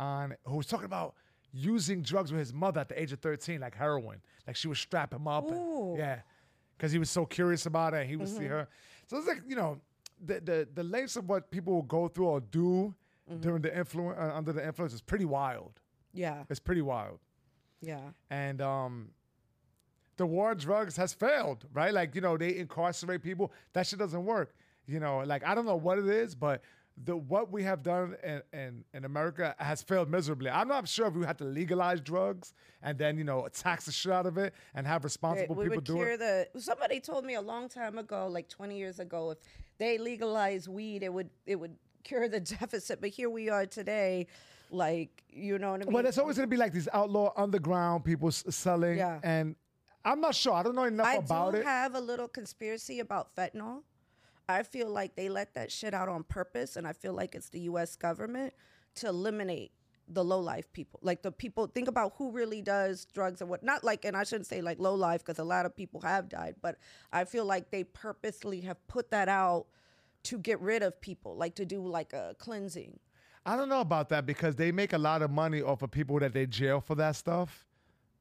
[0.02, 1.14] on who was talking about
[1.52, 4.20] using drugs with his mother at the age of 13, like heroin.
[4.46, 5.48] Like she would strap him up.
[5.48, 5.98] and- Mm-hmm.
[5.98, 6.20] yeah.
[6.76, 8.00] Because he was so curious about it.
[8.00, 8.68] And he would see her.
[9.06, 9.78] So it's like, you know,
[10.24, 12.94] the, the, the lengths of what people will go through or do
[13.30, 13.40] Mm-hmm.
[13.40, 15.78] during the influence, uh, under the influence is pretty wild.
[16.12, 16.42] Yeah.
[16.50, 17.20] It's pretty wild.
[17.80, 18.00] Yeah.
[18.30, 19.10] And um,
[20.16, 21.94] the war on drugs has failed, right?
[21.94, 23.52] Like, you know, they incarcerate people.
[23.74, 24.54] That shit doesn't work.
[24.88, 26.62] You know, like, I don't know what it is, but
[27.04, 30.50] the what we have done in, in, in America has failed miserably.
[30.50, 32.52] I'm not sure if we had to legalize drugs
[32.82, 35.64] and then, you know, tax the shit out of it and have It- responsible we
[35.64, 36.18] people would do cure it.
[36.52, 36.60] the.
[36.60, 39.38] Somebody told me a long time ago, like 20 years ago, if
[39.78, 43.00] they legalized weed, it would it would cure the deficit.
[43.00, 44.26] But here we are today,
[44.70, 45.92] like you know what I mean.
[45.92, 48.98] But it's always going to be like these outlaw underground people s- selling.
[48.98, 49.18] Yeah.
[49.22, 49.56] And
[50.04, 50.52] I'm not sure.
[50.52, 53.82] I don't know enough I about do have a little conspiracy about fentanyl.
[54.52, 57.48] I feel like they let that shit out on purpose, and I feel like it's
[57.48, 57.96] the U.S.
[57.96, 58.54] government
[58.96, 59.72] to eliminate
[60.08, 61.00] the low life people.
[61.02, 63.62] Like the people, think about who really does drugs and what.
[63.62, 66.28] Not like, and I shouldn't say like low life because a lot of people have
[66.28, 66.76] died, but
[67.12, 69.66] I feel like they purposely have put that out
[70.24, 72.98] to get rid of people, like to do like a cleansing.
[73.44, 76.18] I don't know about that because they make a lot of money off of people
[76.20, 77.66] that they jail for that stuff.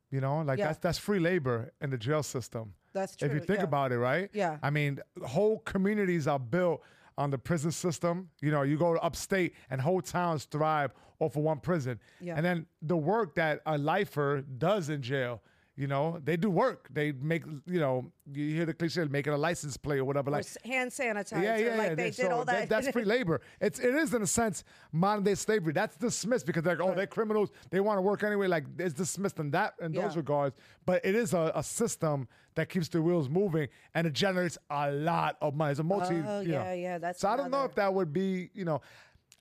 [0.09, 0.67] You know, like Yeah.
[0.67, 2.73] that's that's free labor in the jail system.
[2.93, 3.27] That's true.
[3.27, 3.65] If you think yeah.
[3.65, 4.29] about it, right?
[4.33, 4.57] Yeah.
[4.61, 6.81] I mean, whole communities are built
[7.17, 8.29] on the prison system.
[8.41, 11.99] You know, you go upstate and whole towns thrive off of one prison.
[12.19, 12.35] Yeah.
[12.35, 15.41] And then the work that a lifer does in jail,
[15.77, 16.89] you know, they do work.
[16.91, 20.29] They make, you know, you hear the cliche, making a license plate or whatever.
[20.29, 21.41] Or like hand sanitizer.
[21.41, 21.95] yeah, yeah, like yeah.
[21.95, 22.69] they That- did so all that.
[22.69, 23.41] That's free labor.
[23.61, 25.73] It's it is in a sense modern day slavery.
[25.73, 27.51] That's dismissed because they're like, oh, they're criminals.
[27.69, 28.47] They want to work anyway.
[28.47, 30.55] Like it's dismissed in that in those regards.
[30.85, 34.91] But it is a, a system that keeps the wheels moving and it generates a
[34.91, 35.71] lot of money.
[35.71, 36.15] It's a multi.
[36.15, 36.63] Oh, you know.
[36.63, 38.81] yeah, yeah, that's So I don't know if that would be, you know.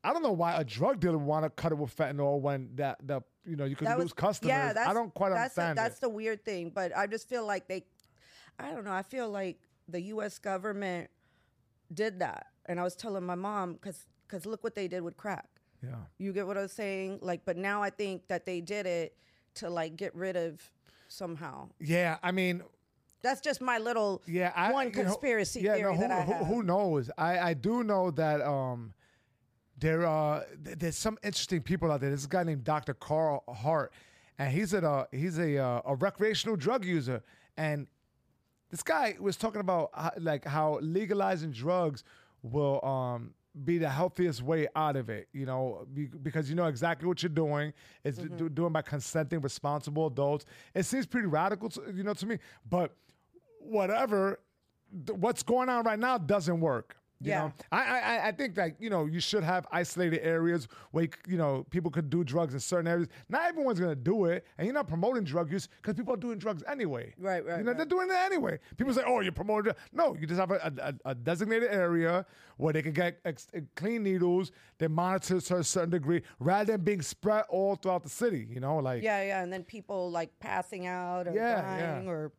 [0.03, 2.71] I don't know why a drug dealer would want to cut it with fentanyl when
[2.77, 4.49] that the you know you could That lose was- customers.
[4.51, 6.01] Yeah, that's, I don't quite that's the- understand that's it.
[6.03, 7.85] the weird thing, but I just feel like they,
[8.59, 8.93] I don't know.
[8.93, 10.39] I feel like the U.S.
[10.39, 11.11] government
[11.93, 15.17] did that, and I was telling my mom because because look what they did with
[15.17, 15.49] crack.
[15.83, 15.97] yeah.
[16.19, 17.19] You get what I was saying?
[17.21, 19.17] Like, but now I think that they did it
[19.55, 20.61] to like get rid of
[21.09, 21.69] somehow.
[21.81, 22.63] Yeah, I mean,
[23.23, 26.11] That's just my little Yeah, I, one you know, conspiracy yeah, theory no, who, that
[26.13, 26.47] I have.
[26.47, 27.11] who knows?
[27.19, 28.95] I, I do know that um,
[29.81, 32.11] there uh, there's some interesting people out there.
[32.11, 32.95] There's a guy named Dr.
[32.95, 33.93] Carl Hart,
[34.39, 37.23] and he's a uh, he's a uh, a recreational drug user,
[37.57, 37.87] and
[38.71, 42.05] this guy was talking about how, like how legalizing drugs
[42.43, 45.85] will um be the healthiest way out of it, you know,
[46.23, 47.73] because you know exactly what you're doing.
[48.05, 48.37] It's Mm-hmm.
[48.37, 50.45] do, doing by consenting responsible adults.
[50.73, 52.39] It seems pretty radical, to, you know, to me.
[52.69, 52.95] But
[53.59, 54.39] whatever,
[55.05, 56.97] th- what's going on right now doesn't work.
[57.23, 57.39] You Yeah.
[57.41, 61.11] know, I, I I think that you know you should have isolated areas where you,
[61.29, 63.09] you know people could do drugs in certain areas.
[63.29, 66.39] Not everyone's gonna do it, and you're not promoting drug use because people are doing
[66.39, 67.13] drugs anyway.
[67.19, 67.77] Right, right, You know right.
[67.77, 68.59] they're doing it anyway.
[68.79, 72.25] People say, "Oh, you're promoting." drug-" No, you just have a, a, a designated area
[72.57, 74.51] where they can get ex- eh, clean needles.
[74.79, 78.47] They monitor to a certain degree, rather than being spread all throughout the city.
[78.51, 82.11] You know, like Yeah, yeah, and then people like passing out or Yeah, dying yeah.
[82.11, 82.33] or.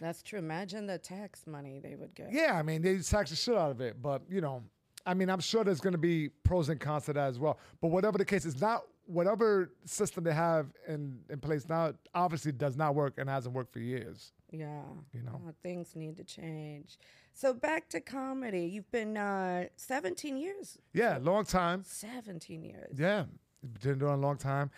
[0.00, 0.38] That's true.
[0.38, 2.28] Imagine the tax money they would get.
[2.32, 4.62] Yeah, I mean, they tax the shit out of it, but you know,
[5.06, 7.58] I mean, I'm sure there's going to be pros and cons to that as well.
[7.80, 11.92] But whatever the case, it's not whatever system they have in in place now.
[12.14, 14.32] Obviously, does not work and hasn't worked for years.
[14.50, 14.82] Yeah.
[15.12, 15.40] You know.
[15.48, 16.98] Uh, things need to change.
[17.32, 18.66] So back to comedy.
[18.66, 20.78] You've been uh, 17 years.
[20.94, 21.82] Yeah, long time.
[21.86, 22.98] 17 years.
[22.98, 23.24] Yeah,
[23.82, 24.70] been doing a long time,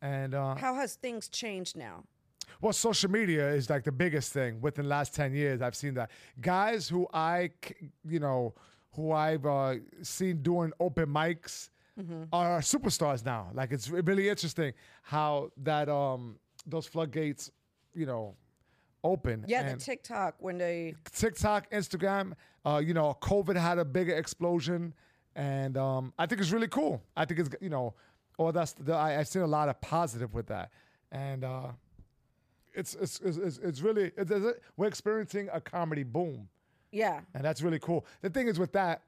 [0.00, 2.04] and uh, How has things changed now?
[2.60, 5.62] Well, social media is like the biggest thing within the last ten years.
[5.62, 7.50] I've seen that guys who I,
[8.08, 8.54] you know,
[8.92, 11.70] who I've uh, seen doing open mics
[12.32, 13.50] are superstars now.
[13.54, 17.50] Like it's really interesting how that um those floodgates,
[17.94, 18.34] you know,
[19.04, 19.44] open.
[19.46, 20.94] Yeah, and the TikTok when they.
[21.12, 22.32] TikTok, Instagram,
[22.64, 24.94] uh, you know, COVID had a bigger explosion,
[25.36, 27.02] and um, I think it's really cool.
[27.16, 27.94] I think it's you know,
[28.38, 30.70] or that's the, I, I've seen a lot of positive with that,
[31.12, 31.68] and uh,
[32.74, 36.48] it's, it's it's it's really it's, it's, we're experiencing a comedy boom,
[36.92, 37.20] Yeah.
[37.34, 38.04] and that's really cool.
[38.22, 39.02] The thing is with that,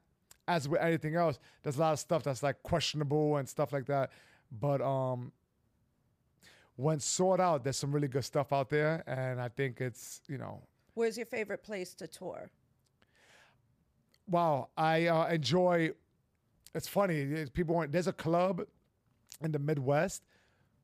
[0.47, 3.85] as with anything else, there's a lot of stuff that's like questionable and stuff like
[3.87, 4.11] that,
[4.59, 5.31] but um.
[6.79, 10.37] When sought out, there's some really good stuff out there, and I think it's you
[10.37, 10.61] know
[10.93, 12.51] Where's your favorite place to tour?
[14.27, 15.91] wow, I uh, enjoy.
[16.75, 17.45] It's funny.
[17.53, 17.91] People want.
[17.91, 18.61] There's a club
[19.41, 20.23] in the Midwest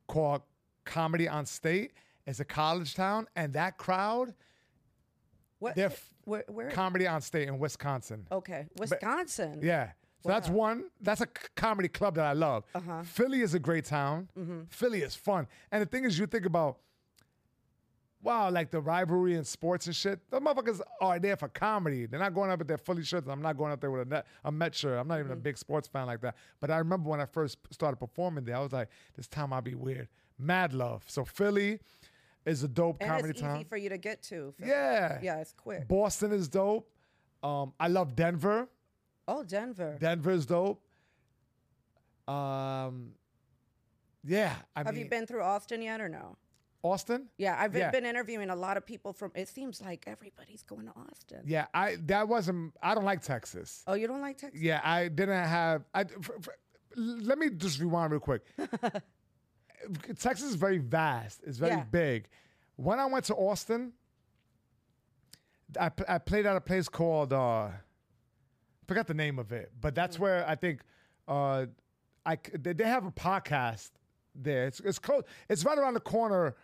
[0.07, 0.41] called
[0.85, 1.91] Comedy on State.
[2.25, 4.33] It's a college town, and that crowd,
[5.59, 5.75] What?
[5.75, 6.43] they're f- where?
[6.47, 8.27] where Comedy on State in Wisconsin.
[8.31, 9.59] okay, Wisconsin.
[9.61, 9.91] Yeah.
[10.21, 10.85] So that's one.
[11.01, 12.63] That's a comedy club that I love.
[12.73, 13.03] Uh-huh.
[13.03, 14.29] Philly is a great town.
[14.39, 14.61] Mm-hmm.
[14.69, 15.47] Philly is fun.
[15.69, 16.77] And the thing is, you think about,
[18.21, 20.19] wow, like the rivalry in sports and shit.
[20.31, 22.05] The motherfuckers are there for comedy.
[22.05, 23.27] They're not going up with their Philly shirts.
[23.27, 24.97] I'm not going up there with a, net, a Met shirt.
[24.97, 25.43] I'm not even a Mm-hmm.
[25.43, 26.35] big sports fan like that.
[26.61, 29.61] But I remember when I first started performing there, I was like, this time I'll
[29.61, 30.07] be weird.
[30.39, 31.03] Mad love.
[31.07, 31.79] So Philly
[32.45, 33.55] is a dope And comedy it's town.
[33.57, 34.53] easy for you to get to.
[34.63, 35.19] Yeah.
[35.21, 35.87] Yeah, it's quick.
[35.87, 36.89] Boston is dope.
[37.41, 38.67] Um, I love Denver.
[39.27, 39.97] Oh, Denver.
[39.99, 40.81] Denver's dope.
[42.27, 43.11] Um,
[44.23, 46.37] yeah, I Have mean, you been through Austin yet or no?
[46.81, 47.27] Austin?
[47.37, 47.91] Yeah, I've been, Yeah.
[47.91, 49.31] been interviewing a lot of people from.
[49.35, 51.41] It seems like everybody's going to Austin.
[51.45, 52.73] Yeah, I that wasn't.
[52.81, 53.83] I don't like Texas.
[53.87, 54.61] Oh, you don't like Texas?
[54.61, 55.83] Yeah, I didn't have.
[55.93, 56.49] I f- f-
[56.97, 58.41] let me just rewind real quick.
[60.19, 61.41] Texas is very vast.
[61.45, 61.83] It's very Yeah.
[61.83, 62.27] big.
[62.75, 63.93] When I went to Austin,
[65.79, 67.69] I, I played at a place called uh,
[68.87, 70.81] forgot the name of it, but that's where I think
[71.27, 71.65] uh,
[72.25, 73.91] I they they have a podcast
[74.35, 74.67] there.
[74.67, 75.23] It's it's close.
[75.49, 76.55] It's right around the corner.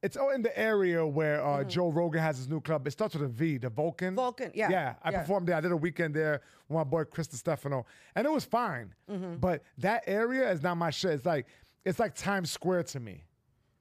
[0.00, 2.86] It's all in the area where uh, Joe Rogan has his new club.
[2.86, 4.14] It starts with a V, the Vulcan.
[4.14, 5.20] Vulcan, yeah, Yeah, I yeah.
[5.22, 5.56] performed there.
[5.56, 8.94] I did a weekend there with my boy Chris Distefano, and it was fine.
[9.10, 9.38] Mm-hmm.
[9.38, 11.10] But that area is not my shit.
[11.14, 11.46] It's like
[11.84, 13.24] it's like Times Square to me,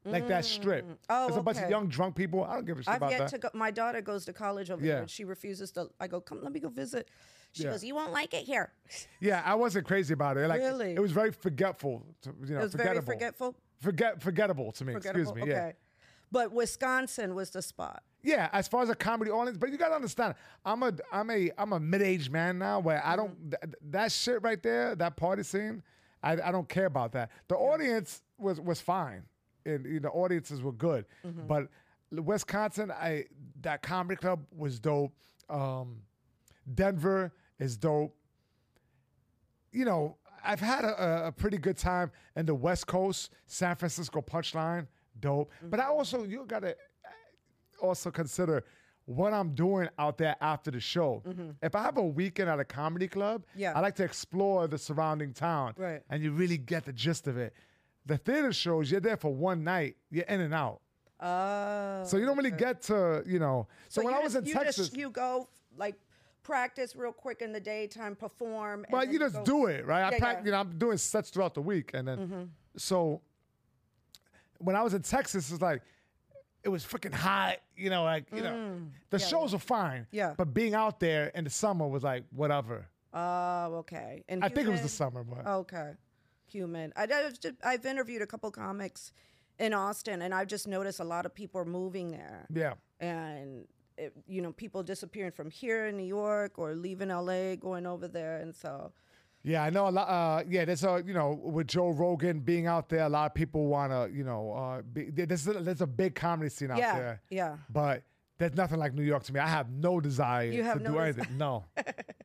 [0.05, 0.85] like that strip.
[1.09, 1.69] Oh, There's a bunch of okay.
[1.71, 2.43] young drunk people.
[2.43, 3.29] I don't give a shit I've about yet that.
[3.29, 3.49] to go.
[3.53, 4.93] My daughter goes to college over Yeah.
[4.93, 5.89] there, and she refuses to.
[5.99, 7.09] I go, come, let me go visit.
[7.53, 7.71] She Yeah.
[7.71, 8.71] goes, you won't like it here.
[9.19, 10.47] yeah, I wasn't crazy about it.
[10.47, 10.93] Like Really?
[10.95, 12.05] it was very forgetful.
[12.23, 13.13] To, you know, It was very forgettable.
[13.13, 13.55] forgetful.
[13.79, 14.95] Forget forgettable to me.
[14.95, 15.41] Excuse me.
[15.43, 15.51] okay.
[15.51, 15.71] Yeah.
[16.31, 18.03] But Wisconsin was the spot.
[18.21, 21.51] Yeah, as far as a comedy audience, but you gotta understand, I'm a I'm a
[21.57, 23.49] I'm a mid aged man now where I don't Mm-hmm.
[23.71, 25.83] th- that shit right there, that party scene,
[26.23, 27.31] I, I don't care about that.
[27.47, 29.23] The audience was was fine,
[29.65, 31.47] and you know, the audiences were good, Mm-hmm.
[31.47, 31.67] but
[32.11, 33.25] Wisconsin, I
[33.61, 35.13] that comedy club was dope.
[35.49, 35.97] Um,
[36.73, 38.15] Denver is dope.
[39.71, 44.21] You know, I've had a, a- pretty good time in the West Coast, San Francisco
[44.21, 44.87] Punchline,
[45.19, 45.51] dope.
[45.61, 45.91] But I Mm-hmm.
[45.93, 46.75] also you gotta
[47.81, 48.63] also consider
[49.07, 51.23] what I'm doing out there after the show.
[51.63, 53.59] If I have a weekend at a comedy club, Mm-hmm.
[53.61, 53.73] Yeah.
[53.73, 55.73] I like to explore the surrounding town.
[55.77, 56.01] Right.
[56.09, 57.53] And you really get the gist of it.
[58.05, 60.81] The theater shows, you're there for one night, you're in and out.
[61.21, 62.03] Oh.
[62.05, 63.67] So you don't really get to, you know.
[63.89, 65.47] So, when you I was just- in you Texas, just, you go
[65.77, 65.95] like
[66.43, 68.85] practice real quick in the daytime, perform.
[68.91, 70.03] then you just do it, right?
[70.03, 70.43] I Yeah, yeah.
[70.45, 73.21] you know, I'm doing sets throughout the week, and then so
[74.59, 75.81] when I was in Texas, it's like
[76.67, 77.57] it was freaking hot.
[77.77, 80.01] You know, like you know, the shows were fine.
[80.01, 80.07] Mm.
[80.11, 80.33] Yeah.
[80.37, 82.85] But being out there in the summer was like whatever.
[83.13, 84.23] Oh, okay.
[84.27, 85.91] And I think it was the summer, but Okay,
[86.45, 86.91] human.
[86.95, 89.13] I, I've, just, I've interviewed a couple comics
[89.57, 92.73] in Austin, and I've just noticed a lot of people are moving there, yeah.
[92.99, 93.65] and
[93.97, 98.07] it, you know, people disappearing from here in New York or leaving LA, going over
[98.07, 98.91] there, and so
[99.47, 100.09] Yeah, I know a lot.
[100.09, 103.33] Uh, yeah, there's a you know with Joe Rogan being out there, a lot of
[103.33, 106.79] people want to you know uh, be, there's a, there's a big comedy scene out
[106.79, 107.55] yeah, there, yeah.
[107.69, 108.03] but
[108.39, 109.39] there's nothing like New York to me.
[109.39, 111.37] I have no desire have to no do desi- anything.
[111.37, 111.63] No,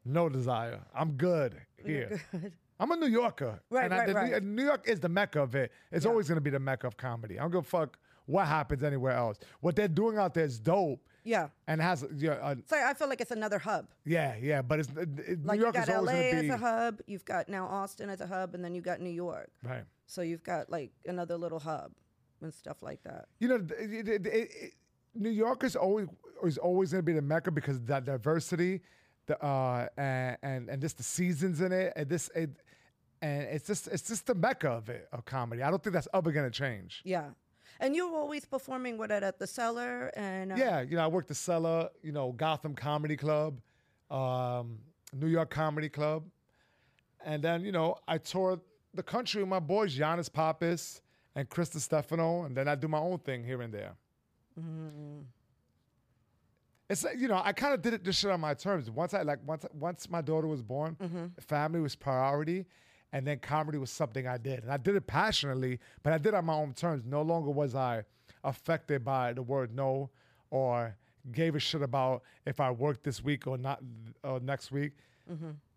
[0.05, 0.81] no desire.
[0.93, 1.55] I'm good
[1.87, 2.21] here.
[2.33, 2.53] Good.
[2.81, 4.43] I'm a New Yorker, Right, and I, right, the- right.
[4.43, 5.71] New York is the mecca of it.
[5.93, 7.39] It's always going to be the mecca of comedy.
[7.39, 9.39] I don't give a fuck what happens anywhere else.
[9.61, 11.49] What they're doing out there is dope, Yeah.
[11.67, 13.87] and has yeah, uh, So I feel like it's another hub.
[14.05, 14.63] yeah, yeah.
[14.63, 17.01] But it's it, Like New York you is got always LA to as a hub,
[17.07, 19.51] you've got now Austin as a hub, and then you got New York.
[19.63, 19.85] right.
[20.07, 21.93] So you've got like another little hub
[22.43, 23.27] and stuff like that.
[23.39, 24.73] you know, it, it,
[25.15, 26.09] New York is always
[26.45, 28.81] is always going to be the mecca because of that diversity,
[29.27, 32.51] the uh, and and and just the seasons in it, and this it,
[33.21, 35.63] and it's just it's just the mecca of it of comedy.
[35.63, 37.03] I don't think that's ever going to change.
[37.05, 37.31] Yeah.
[37.83, 41.03] And you were always performing with it at the cellar and uh, Yeah, you know,
[41.03, 43.61] I worked the Cellar, you know, Gotham Comedy Club,
[44.09, 44.79] um,
[45.13, 46.23] New York Comedy Club,
[47.25, 48.61] and then you know I toured
[48.95, 51.03] the country with my boys Giannis Pappas
[51.35, 53.95] and Chris Distefano, and then I do my own thing here and there.
[54.59, 55.23] Mm-hmm.
[56.89, 58.91] It's like, you know I kind of did it this shit on my terms.
[58.91, 60.97] Once I like once once my daughter was born,
[61.41, 62.65] family was priority,
[63.13, 66.29] and then comedy was something I did, and I did it passionately, but I did
[66.29, 67.05] it on my own terms.
[67.05, 68.05] No longer was I
[68.45, 70.11] affected by the word no
[70.51, 70.97] or
[71.31, 73.81] gave a shit about if I worked this week or not
[74.25, 74.93] or next week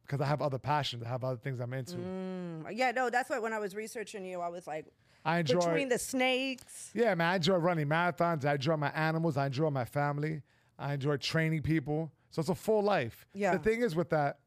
[0.05, 1.97] because I have other passions, I have other things I'm into.
[1.97, 4.85] Mm, yeah, no, that's why when I was researching you, I was like,
[5.23, 6.91] I enjoy between the snakes.
[6.93, 8.45] Yeah, man, I enjoy running marathons.
[8.45, 9.37] I enjoy my animals.
[9.37, 10.43] I enjoy my family.
[10.77, 12.11] I enjoy training people.
[12.29, 13.25] So it's a full life.
[13.33, 13.53] Yeah.
[13.53, 14.39] The thing is with that,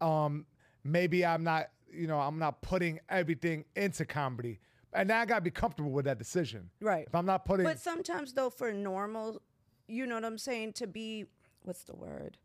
[0.00, 0.46] um,
[0.86, 4.60] maybe I'm not, you know, I'm not putting everything into comedy.
[4.92, 6.70] And now I gotta be comfortable with that decision.
[6.80, 7.06] Right.
[7.06, 9.42] If I'm not putting But sometimes though, for normal,
[9.88, 11.26] you know what I'm saying, to be
[11.62, 12.38] what's the word,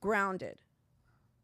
[0.00, 0.58] grounded.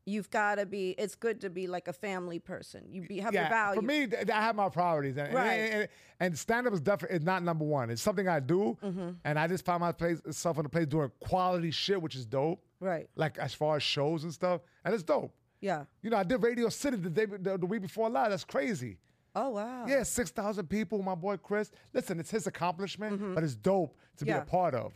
[0.06, 0.92] You've got to be.
[0.92, 2.86] It's good to be like a family person.
[2.88, 3.78] You be have your yeah, value.
[3.82, 5.52] for me, th- I have my priorities, and, Right.
[5.52, 5.88] and, and,
[6.20, 7.90] and stand up is definitely is not number one.
[7.90, 9.10] It's something I do, Mm-hmm.
[9.26, 12.64] and I just find myself in a place doing quality shit, which is dope.
[12.80, 13.06] Right.
[13.16, 15.34] Like as far as shows and stuff, and it's dope.
[15.60, 15.84] Yeah.
[16.02, 18.30] You know, I did Radio City the day the, the week before last.
[18.30, 18.98] That's crazy.
[19.34, 19.86] Oh wow.
[19.86, 21.02] Yeah, six thousand people.
[21.02, 21.70] My boy Chris.
[21.92, 24.42] Listen, it's his accomplishment, but it's dope to be Mm-hmm.
[24.42, 24.92] A part of.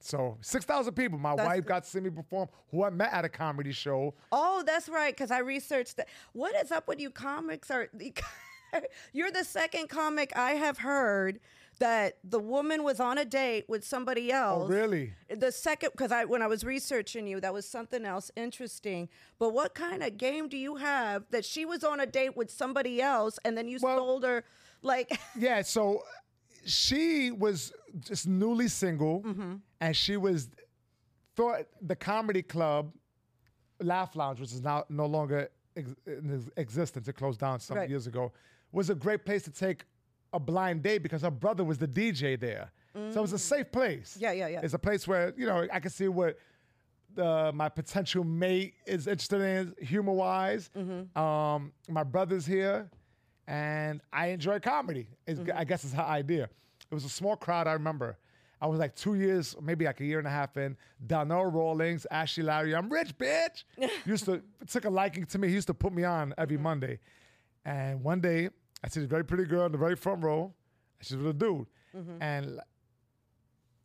[0.00, 1.18] So six thousand people.
[1.18, 2.48] My That's wife got to see me perform.
[2.70, 4.14] Who I met at a comedy show.
[4.32, 5.14] Oh, that's right.
[5.14, 6.08] Because I researched that.
[6.32, 7.70] What is up with you comics?
[7.70, 7.88] Are
[9.12, 11.38] you're the second comic I have heard
[11.82, 14.64] that the woman was on a date with somebody else.
[14.66, 15.12] Oh, really?
[15.28, 19.08] The second, because I when I was researching you, that was something else interesting.
[19.40, 22.50] But what kind of game do you have that she was on a date with
[22.52, 24.44] somebody else and then you Well- told her
[24.82, 25.10] like?
[25.36, 26.02] Yeah, so
[26.64, 29.54] she was just newly single, Mm-hmm.
[29.80, 30.48] and she was
[31.34, 32.92] thought the comedy club,
[33.80, 37.90] Laugh Lounge, which is now no longer ex- in existence, it closed down some Right.
[37.90, 38.30] years ago,
[38.70, 39.84] was a great place to take
[40.32, 42.70] a blind date because her brother was the DJ there.
[42.94, 44.16] So it was a safe place.
[44.18, 44.22] Mm.
[44.22, 44.60] Yeah, yeah, yeah.
[44.62, 46.38] It's a place where you know I can see what
[47.14, 50.68] the my potential mate is interested in humor wise.
[50.76, 51.18] Mm-hmm.
[51.18, 52.90] Um, my brother's here,
[53.46, 55.08] and I enjoy comedy.
[55.26, 55.50] Mm-hmm.
[55.56, 56.44] I guess is her idea.
[56.44, 57.66] It was a small crowd.
[57.66, 58.18] I remember.
[58.60, 60.76] I was like two years, maybe like a year and a half in.
[61.04, 63.64] Donnell Rawlings, Ashy Larry, I'm rich, bitch.
[64.06, 65.48] used to took a liking to me.
[65.48, 66.62] He used to put me on every Mm-hmm.
[66.62, 66.98] Monday.
[67.64, 68.50] And one day,
[68.84, 70.52] I see this very pretty girl in the very front row.
[70.98, 71.66] and She's with a dude,
[71.96, 72.22] Mm-hmm.
[72.22, 72.60] and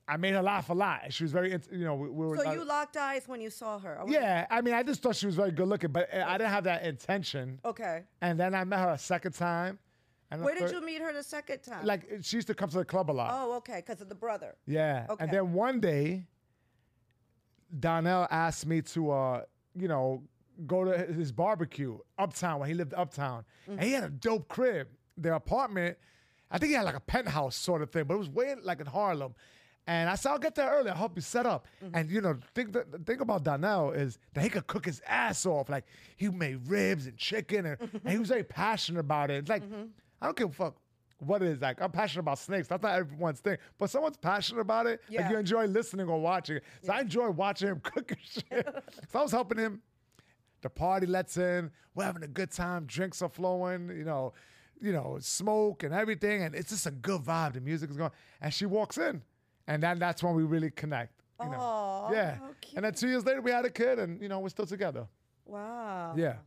[0.07, 1.01] I made her laugh a lot.
[1.03, 2.37] And She was very, you know, we, we were.
[2.37, 3.99] So you locked eyes when you saw her.
[4.01, 6.37] I yeah, I mean, I just thought she was very good looking, but uh, I
[6.37, 7.59] didn't have that intention.
[7.65, 8.03] Okay.
[8.21, 9.77] And then I met her a second time.
[10.31, 11.85] And Where did third- you meet her the second time?
[11.85, 13.31] Like she used to come to the club a lot.
[13.33, 14.55] Oh, okay, because of the brother.
[14.65, 15.05] Yeah.
[15.09, 15.23] Okay.
[15.23, 16.23] And then one day,
[17.79, 19.41] Donnell asked me to, uh,
[19.75, 20.23] you know,
[20.65, 23.45] go to his barbecue uptown when he lived uptown.
[23.67, 24.87] And he had a dope crib.
[25.17, 25.97] Their apartment,
[26.51, 28.79] I think he had like a penthouse sort of thing, but it was way like
[28.79, 29.33] in Harlem.
[29.87, 30.89] And I said, I'll get there early.
[30.89, 31.65] I'll help you set up.
[31.83, 31.95] Mm-hmm.
[31.95, 35.45] And you know, think the, thing about Donnell is that he could cook his ass
[35.45, 35.69] off.
[35.69, 35.85] Like
[36.17, 39.35] he made ribs and chicken, and, and he was very passionate about it.
[39.35, 39.85] It's like mm-hmm.
[40.21, 40.75] I don't give a fuck
[41.19, 41.61] what it is.
[41.61, 42.67] Like I'm passionate about snakes.
[42.67, 45.01] That's not everyone's thing, but someone's passionate about it.
[45.09, 46.63] Like you enjoy listening or watching it.
[46.83, 48.67] So I enjoy watching him cook and shit.
[49.11, 49.81] so I was helping him.
[50.61, 51.71] The party lets in.
[51.95, 52.85] We're having a good time.
[52.85, 53.89] Drinks are flowing.
[53.89, 54.33] You know,
[54.79, 57.53] you know, smoke and everything, and it's just a good vibe.
[57.53, 59.21] The music is going, and she walks in,
[59.67, 61.13] and then that's when we really connect.
[61.41, 62.37] You know, yeah.
[62.75, 65.07] And then two years later, we had a kid, and you know, we're still together.
[65.45, 66.13] Wow.
[66.17, 66.37] Yeah,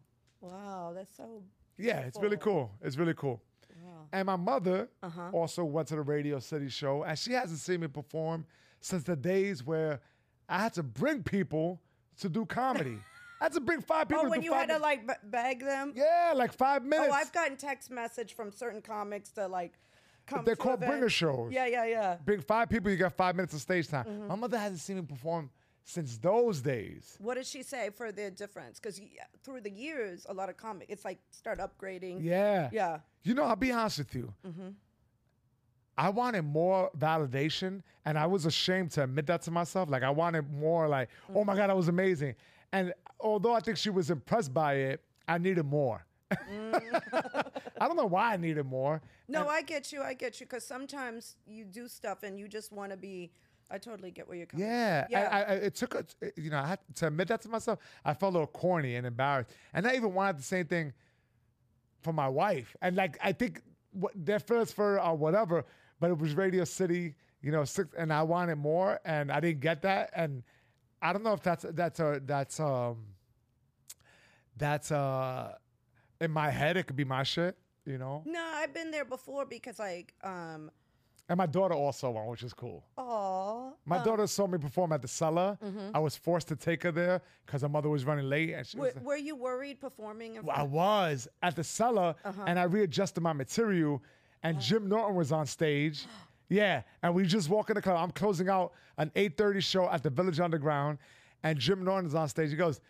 [0.41, 1.43] Wow, that's so.
[1.79, 2.71] yeah, it's really cool.
[2.83, 3.41] It's really cool.
[3.83, 4.07] Wow.
[4.13, 5.31] And my mother Uh-huh.
[5.33, 8.45] also went to the Radio City show, and she hasn't seen me perform
[8.81, 10.01] since the days where
[10.49, 11.81] I had to bring people
[12.21, 12.99] to do comedy.
[13.41, 14.25] I a big five people.
[14.27, 15.93] Oh, when you had to like b- beg them.
[15.97, 17.11] yeah, like five minutes.
[17.11, 19.79] Oh, I've gotten text message from certain comics to like
[20.27, 20.45] come.
[20.45, 21.15] They're to called bringer events.
[21.15, 21.51] shows.
[21.53, 22.17] Yeah, yeah, yeah.
[22.25, 24.05] Bring five people, you got five minutes of stage time.
[24.05, 24.29] Mm-hmm.
[24.29, 25.51] My mother hasn't seen me perform
[25.85, 27.17] since those days.
[27.19, 28.79] What does she say for the difference?
[28.79, 29.01] Because
[29.43, 32.19] through the years, a lot of comic, it's like start upgrading.
[32.23, 32.69] Yeah.
[32.73, 32.99] Yeah.
[33.25, 34.35] You know, I'll be honest with you.
[34.47, 34.69] Mm-hmm.
[35.99, 39.91] I wanted more validation, and I was ashamed to admit that to myself.
[39.91, 42.37] Like, I wanted more, like, oh my God, that was amazing.
[42.73, 46.05] And although I think she was impressed by it, I needed more.
[46.33, 47.03] Mm.
[47.81, 49.01] I don't know why I needed more.
[49.29, 50.03] No, I get you.
[50.03, 50.47] I get you.
[50.47, 53.31] Because sometimes you do stuff and you just want to be.
[53.73, 54.67] I totally get where you're coming.
[54.67, 55.29] Yeah, Yeah.
[55.31, 56.05] I, I, it took, a,
[56.37, 57.79] you know, I had to admit that to myself.
[58.05, 60.93] I felt a little corny and embarrassed, and I even wanted the same thing
[62.03, 62.77] for my wife.
[62.83, 63.63] And like, I think
[63.93, 65.65] what their first for or whatever,
[66.01, 69.61] but it was Radio City, you know, six, and I wanted more, and I didn't
[69.61, 70.43] get that, and
[71.03, 72.99] I don't know if that's that's a that's um
[74.57, 75.55] that's uh
[76.21, 76.77] in my head.
[76.77, 78.23] It could be my shit, you know.
[78.27, 80.71] No, I've been there before because like, um,
[81.31, 82.85] And my daughter also won, which is cool.
[82.99, 85.57] oh, My daughter saw me perform at the cellar.
[85.65, 85.91] Mm-hmm.
[85.95, 88.77] I was forced to take her there because her mother was running late, and she
[88.77, 89.03] were, was.
[89.03, 92.43] were you worried performing in I was at the cellar, Uh-huh.
[92.47, 94.03] and I readjusted my material,
[94.43, 96.05] and Jim Norton was on stage.
[96.51, 97.97] Yeah, and we just walk in the club.
[97.97, 100.99] I'm closing out an 8:30 show at the Village Underground,
[101.43, 102.51] and Jim Norton's on stage.
[102.51, 102.81] He goes,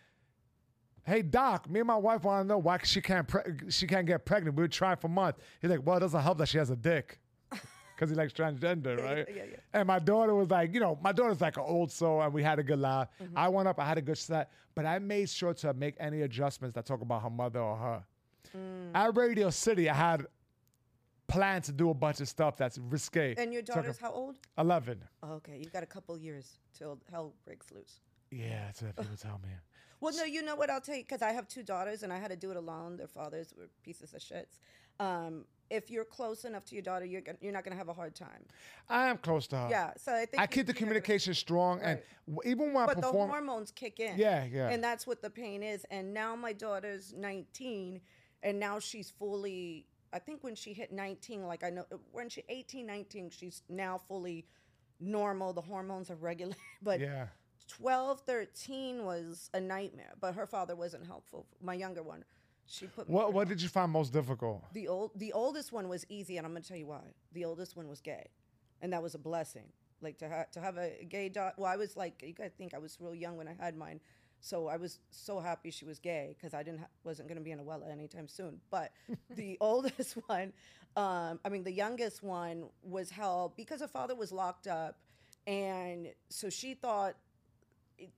[1.05, 4.07] "Hey Doc, me and my wife want to know why she can't pre- she can't
[4.07, 4.57] get pregnant.
[4.57, 6.77] We were trying for months." He's like, "Well, it doesn't help that she has a
[6.77, 7.21] dick."
[7.95, 9.29] Because he likes transgender, right?
[9.29, 9.57] yeah, yeah.
[9.75, 12.43] And my daughter was like, you know, my daughter's like an old soul, and we
[12.43, 13.09] had a good laugh.
[13.23, 13.37] Mm-hmm.
[13.37, 16.23] I went up, I had a good set, but I made sure to make any
[16.23, 18.05] adjustments that talk about her mother or her.
[18.57, 18.91] Mm.
[18.95, 20.27] At Radio City, I had
[21.31, 23.35] planned to do a bunch of stuff that's risque.
[23.39, 24.37] And your daughter's how old?
[24.59, 25.03] 11.
[25.23, 28.01] Oh, okay, you've got a couple years till hell breaks loose.
[28.31, 29.51] Yeah, that's what people tell me.
[30.03, 32.19] Well, no, you know what I'll tell you because I have two daughters and I
[32.19, 32.97] had to do it alone.
[32.97, 34.59] Their fathers were pieces of shits.
[34.99, 37.93] Um, if you're close enough to your daughter, you're gon- you're not gonna have a
[37.93, 38.47] hard time.
[38.89, 39.69] I am close to her.
[39.71, 42.05] Yeah, so I think I keep the gonna- communication strong, and Right.
[42.35, 44.17] w- even when I But the hormones kick in.
[44.19, 44.71] Yeah, yeah.
[44.71, 45.85] And that's what the pain is.
[45.91, 48.01] And now my daughter's 19,
[48.43, 49.87] and now she's fully.
[50.13, 53.99] I think when she hit 19, like I know when she 18, 19, she's now
[54.09, 54.47] fully
[54.99, 55.53] normal.
[55.53, 56.61] The hormones are regulated.
[56.83, 57.27] But yeah,
[57.69, 60.15] 12, 13 was a nightmare.
[60.21, 61.47] But her father wasn't helpful.
[61.63, 62.25] My younger one,
[62.67, 64.65] she put what what did you find most difficult?
[64.73, 67.03] the old the oldest one was easy, and I'm gonna tell you why.
[67.33, 68.31] The oldest one was gay,
[68.81, 69.67] and that was a blessing.
[70.03, 71.55] Like to have to have a gay daughter.
[71.59, 74.01] Well, I was like, you gotta think I was real young when I had mine,
[74.41, 77.51] so I was so happy she was gay because I didn't ha- wasn't gonna be
[77.51, 78.61] in a Wella anytime soon.
[78.71, 78.93] But
[79.31, 80.53] the oldest one,
[80.97, 84.99] um, I mean the youngest one was held because her father was locked up,
[85.47, 87.15] and so she thought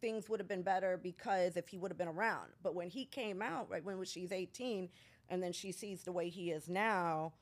[0.00, 2.50] things would have been better because if he would have been around.
[2.62, 4.88] But when he came out, right when she's 18,
[5.28, 7.32] and then she sees the way he is now,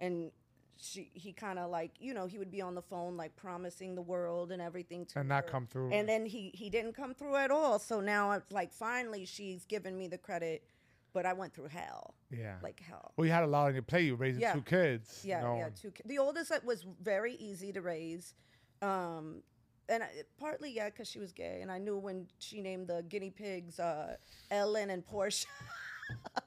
[0.00, 0.30] and
[0.78, 3.94] she he kind of like you know he would be on the phone like promising
[3.94, 5.92] the world and everything to And not come through.
[5.92, 7.78] And then he he didn't come through at all.
[7.78, 10.64] So now it's like finally she's given me the credit,
[11.12, 12.56] but I went through hell, Yeah.
[12.62, 13.12] like hell.
[13.16, 14.06] well, you had a lot on your plate.
[14.06, 14.54] You raising Yeah.
[14.54, 15.22] two kids.
[15.24, 15.68] Yeah, you know, yeah.
[15.70, 15.90] Two.
[15.92, 18.34] ki- The oldest was very easy to raise,
[18.80, 19.42] um,
[19.88, 20.08] and I,
[20.38, 23.78] partly yeah, because she was gay, and I knew when she named the guinea pigs
[23.78, 24.16] uh,
[24.50, 25.46] Ellen and Portia.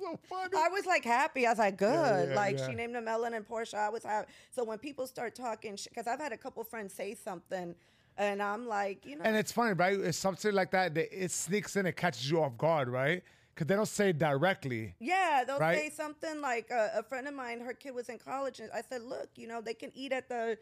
[0.00, 0.50] So funny.
[0.56, 1.46] I was like happy.
[1.46, 2.28] I was like, good.
[2.30, 2.66] yeah, like yeah.
[2.68, 3.76] she named them Ellen and Portia.
[3.78, 4.28] I was happy.
[4.50, 7.74] So when people start talking, because I've had a couple friends say something,
[8.16, 9.98] and I'm like, you know, And it's funny, right?
[9.98, 10.94] It's something like that.
[10.94, 13.22] that it sneaks in, it catches you off guard, right?
[13.54, 14.94] Because they don't say it directly.
[15.00, 15.78] Yeah, they'll Right?
[15.78, 18.82] say something like uh, a friend of mine, her kid was in college, and I
[18.88, 20.58] said, "Look, you know, they can eat at the."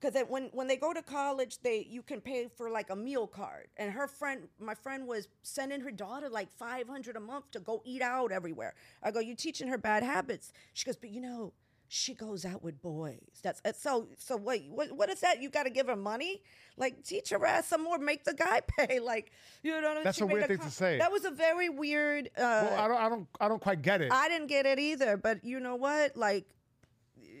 [0.00, 3.26] Because when when they go to college, they you can pay for like a meal
[3.26, 7.50] card, and her friend, my friend, was sending her daughter like five hundred a month
[7.52, 8.74] to go eat out everywhere.
[9.02, 11.52] I go, "You teaching her bad habits?" She goes, "But you know,
[11.92, 13.18] she goes out with boys.
[13.42, 14.36] That's uh, so so.
[14.36, 15.42] Wait, what what is that?
[15.42, 16.40] You got to give her money?
[16.76, 19.00] Like teach her ass some more, make the guy pay.
[19.00, 19.32] Like
[19.62, 20.04] you know what I mean?
[20.04, 20.98] That's She a weird thing to say.
[20.98, 22.28] That was a very weird.
[22.38, 24.12] Uh, Well, I don't, I don't, I don't quite get it.
[24.12, 26.16] I didn't get it either, but you know what?
[26.16, 26.46] Like,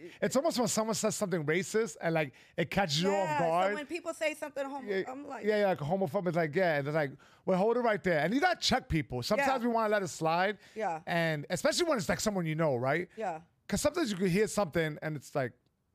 [0.22, 3.38] It's almost when someone says something racist and like it catches you off yeah.
[3.38, 3.70] guard.
[3.72, 6.28] So when people say something, homo- yeah, I'm like, yeah, yeah, like homophobic.
[6.28, 7.12] It's like, yeah, and it's like,
[7.46, 8.20] well, hold it right there.
[8.20, 9.22] And you gotta check people.
[9.22, 9.68] Sometimes Yeah.
[9.68, 10.58] we want to let it slide.
[10.74, 11.00] Yeah.
[11.06, 13.08] And especially when it's like someone you know, right?
[13.16, 15.52] yeah, Because sometimes you could hear something and it's like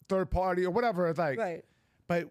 [0.10, 1.08] third party or whatever.
[1.10, 1.64] It's like, right.
[2.08, 2.30] but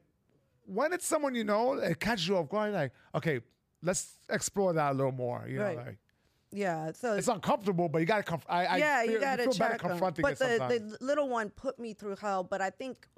[0.67, 2.73] when it's someone you know, it catches you off guard.
[2.73, 3.41] Like, okay,
[3.83, 5.45] let's explore that a little more.
[5.49, 5.77] You Right.
[5.77, 5.99] know, like
[6.55, 6.93] Yeah.
[6.93, 8.23] So it's uncomfortable, but you gotta.
[8.23, 9.91] Conf- I, I yeah, feel, you got to feel better check 'em.
[9.91, 10.99] confronting But it the, sometimes.
[10.99, 12.45] the little one put me through hell.
[12.45, 13.09] But I think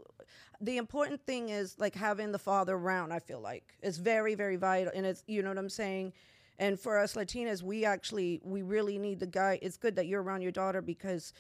[0.61, 3.13] the important thing is like having the father around.
[3.13, 6.15] I feel like it's very, very vital, and it's you know what I'm saying.
[6.59, 9.59] And for us Latinas, we actually we really need the guy.
[9.61, 11.33] It's good that you're around your daughter because.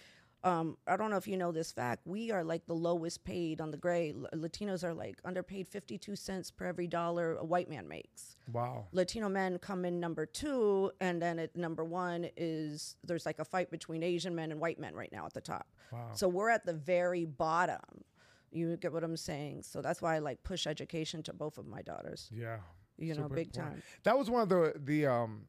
[0.44, 2.06] Um, I don't know if you know this fact.
[2.06, 4.12] We are like the lowest paid on the gray.
[4.34, 8.36] Latinos are like underpaid 52 cents per every dollar a white man makes.
[8.52, 8.86] wow.
[8.92, 13.44] Latino men come in number two, and then at number one is there's like a
[13.44, 15.66] fight between Asian men and white men right now at the top.
[15.90, 16.10] Wow.
[16.12, 18.04] So we're at the very bottom.
[18.52, 19.62] You get what I'm saying?
[19.62, 22.30] So that's why I like push education to both of my daughters.
[22.32, 22.58] Yeah.
[22.98, 23.54] You know, big important.
[23.74, 23.82] time.
[24.04, 25.46] That was one of the the um,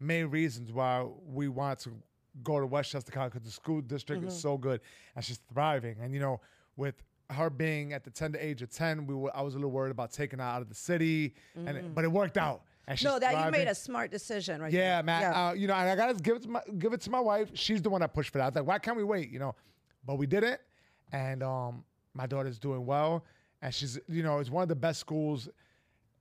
[0.00, 1.92] main reasons why we want to
[2.42, 4.28] go to Westchester County because the school district Mm-hmm.
[4.28, 4.80] is so good
[5.16, 5.96] and she's thriving.
[6.00, 6.40] And you know,
[6.76, 6.94] with
[7.30, 9.90] her being at the tender age of ten, we were, I was a little worried
[9.90, 12.62] about taking her out of the city, and it, but it worked out.
[12.88, 13.04] Mm-hmm.
[13.04, 14.72] No, that you made a smart decision, right?
[14.72, 15.02] Yeah, there.
[15.02, 15.20] man.
[15.20, 15.48] Yeah.
[15.48, 17.50] Uh, you know, and I gotta give it to my give it to my wife.
[17.52, 18.44] She's the one that pushed for that.
[18.44, 19.30] I was like, why can't we wait?
[19.30, 19.54] You know,
[20.06, 20.62] but we did it,
[21.12, 21.84] and um,
[22.14, 23.26] my daughter's doing well,
[23.60, 25.50] and she's you know, it's one of the best schools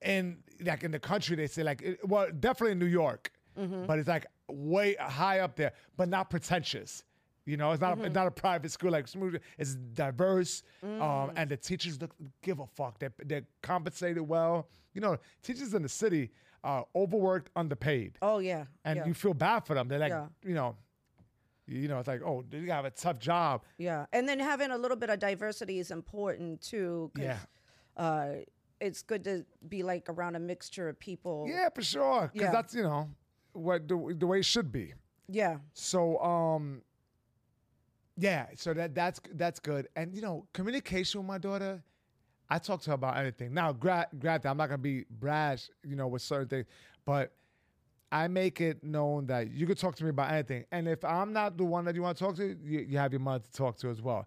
[0.01, 1.37] in like in the country.
[1.37, 3.85] They say like, it, well, definitely in New York, Mm-hmm.
[3.87, 7.03] but it's like way high up there, but not pretentious.
[7.45, 8.03] You know, it's not Mm-hmm.
[8.03, 9.07] a, it's not a private school like.
[9.57, 11.01] It's diverse, Mm.
[11.01, 12.99] um, and the teachers look, give a fuck.
[12.99, 14.67] They they're compensated well.
[14.93, 16.31] You know, teachers in the city
[16.63, 18.65] are overworked, underpaid oh yeah.
[18.83, 19.05] and yeah.
[19.05, 19.87] you feel bad for them.
[19.87, 20.27] They're like, Yeah.
[20.43, 20.75] you know,
[21.67, 23.63] you know, it's like, oh, you have a tough job.
[23.77, 27.11] Yeah, and then having a little bit of diversity is important too.
[27.15, 27.37] 'cause, Yeah.
[27.95, 28.29] uh,
[28.81, 31.45] it's good to be like around a mixture of people.
[31.47, 32.51] Yeah, for sure, because Yeah.
[32.51, 33.09] that's you know
[33.57, 34.93] what the, the way it should be.
[35.27, 35.57] Yeah.
[35.73, 36.81] So, um,
[38.17, 39.87] yeah, so that that's that's good.
[39.95, 41.83] And you know, communication with my daughter,
[42.49, 43.53] I talk to her about anything.
[43.53, 46.65] Now, gra- granted, I'm not gonna be brash, you know, with certain things,
[47.05, 47.33] but
[48.11, 50.65] I make it known that you could talk to me about anything.
[50.71, 53.11] And if I'm not the one that you want to talk to, you, you have
[53.11, 54.25] your mother to talk to as well.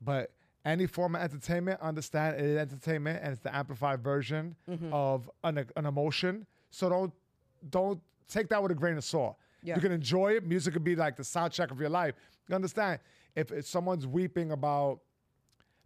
[0.00, 0.30] But
[0.64, 4.54] any form of entertainment, understand it is entertainment and it's the amplified version
[4.92, 6.46] of an, an emotion.
[6.70, 7.12] So don't
[7.70, 9.36] don't take that with a grain of salt.
[9.62, 9.74] Yeah.
[9.74, 10.46] You can enjoy it.
[10.46, 12.14] Music could be like the soundtrack of your life.
[12.48, 13.00] You understand?
[13.34, 15.00] If, if someone's weeping about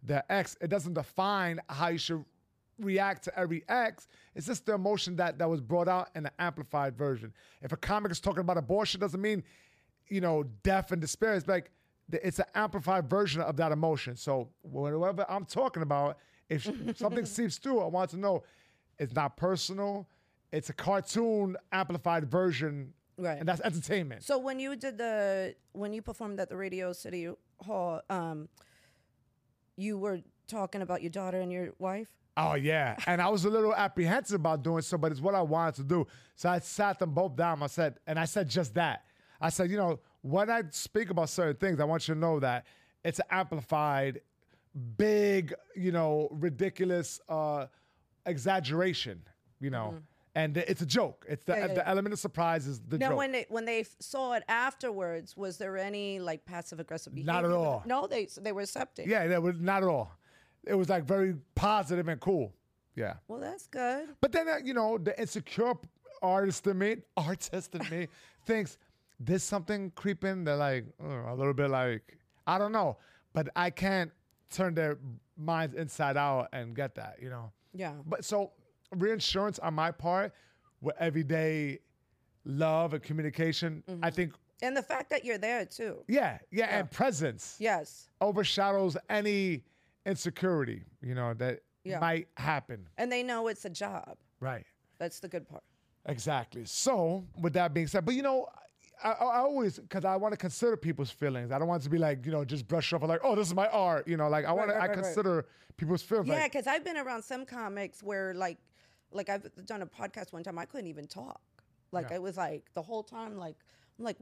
[0.01, 2.23] their ex, it doesn't define how you should
[2.79, 4.07] react to every ex.
[4.35, 7.33] It's just the emotion that that was brought out in an amplified version.
[7.61, 9.43] If a comic is talking about abortion, doesn't mean,
[10.09, 11.35] you know, death and despair.
[11.35, 11.71] It's like
[12.11, 14.15] it's an amplified version of that emotion.
[14.15, 16.17] So whatever I'm talking about,
[16.49, 18.43] if something seeps through, I want to know
[18.99, 20.07] it's not personal.
[20.53, 23.37] It's a cartoon amplified version, Right.
[23.37, 24.23] And that's entertainment.
[24.23, 27.29] So when you did the when you performed at the Radio City
[27.59, 28.49] Hall, um,
[29.75, 32.07] you were talking about your daughter and your wife.
[32.37, 35.41] Oh yeah, and I was a little apprehensive about doing so, but it's what I
[35.41, 36.07] wanted to do.
[36.35, 37.61] So I sat them both down.
[37.61, 39.03] I said, and I said just that.
[39.39, 42.39] I said, you know, when I speak about certain things, I want you to know
[42.39, 42.65] that
[43.03, 44.21] it's an amplified,
[44.97, 47.67] big, you know, ridiculous uh,
[48.25, 49.21] exaggeration.
[49.59, 49.99] You know,
[50.35, 51.25] and it's a joke.
[51.29, 51.53] It's the.
[51.53, 53.17] Yeah, yeah, the element of surprise is the Now, joke.
[53.17, 57.33] when they when they saw it afterwards, was there any like passive aggressive behavior?
[57.33, 57.83] Not at all.
[57.85, 59.09] No, they they were accepting.
[59.09, 60.11] yeah, that was not at all.
[60.65, 62.53] It was like very positive and cool.
[62.95, 63.15] Yeah.
[63.27, 64.09] Well, that's good.
[64.21, 65.73] But then, uh, you know, the insecure
[66.21, 68.07] artist in me, artist in me,
[68.45, 68.77] thinks
[69.19, 70.43] there's something creeping.
[70.43, 72.17] They're like uh, a little bit like,
[72.47, 72.97] I don't know.
[73.33, 74.11] But I can't
[74.51, 74.99] turn their
[75.35, 77.51] minds inside out and get that, you know.
[77.73, 77.93] Yeah.
[78.05, 78.51] But so
[78.95, 80.33] reinsurance on my part
[80.81, 81.79] with everyday
[82.45, 84.09] love and communication, I mm-hmm.
[84.15, 86.03] think, And the fact that you're there too.
[86.07, 88.09] yeah, yeah, and presence Yes.
[88.21, 89.63] overshadows any
[90.05, 91.99] insecurity, you know, that Yeah.
[91.99, 92.87] might happen.
[92.97, 94.17] And they know it's a job.
[94.39, 94.65] Right.
[94.99, 95.63] That's the good part.
[96.05, 96.65] Exactly.
[96.65, 98.47] So, with that being said, but you know,
[99.03, 101.51] I, I I always because I want to consider people's feelings.
[101.51, 103.55] I don't want to be like you know just brush off like oh this is
[103.55, 104.07] my art.
[104.07, 105.03] You know, like I want to right, I right, right.
[105.03, 105.45] consider
[105.77, 106.27] people's feelings.
[106.27, 108.57] Yeah, Like, because I've been around some comics where like,
[109.13, 110.57] like I've done a podcast one time.
[110.59, 111.41] I couldn't even talk.
[111.91, 112.15] Like Yeah.
[112.15, 113.37] it was like the whole time.
[113.37, 113.55] Like
[113.99, 114.17] I'm like,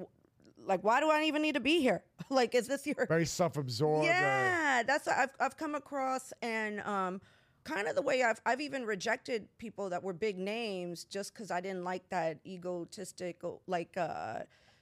[0.65, 2.03] like why do I even need to be here?
[2.29, 3.05] like is this your?
[3.07, 4.05] very self-absorbed.
[4.05, 7.21] uh, Yeah, that's what I've I've come across and um,
[7.63, 11.51] kind of the way I've I've even rejected people that were big names just because
[11.51, 14.39] I didn't like that egotistic like uh,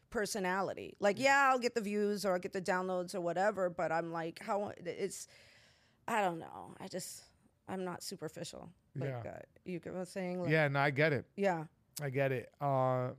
[0.10, 0.96] personality.
[1.00, 4.12] Like, yeah, I'll get the views or I'll get the downloads or whatever, but I'm
[4.12, 5.28] like, how it's,
[6.08, 6.76] I don't know.
[6.80, 7.24] I just,
[7.70, 8.70] I'm not superficial.
[8.96, 9.32] Like, Yeah.
[9.32, 10.42] uh, you get what I'm saying?
[10.42, 11.26] Like, Yeah, no, I get it.
[11.36, 11.66] Yeah.
[12.02, 12.52] I get it.
[12.60, 13.10] Uh,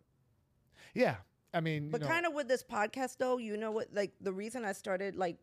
[0.94, 1.16] yeah,
[1.54, 3.88] I mean, you But kind of with this podcast, though, you know what?
[3.92, 5.36] Like the reason I started like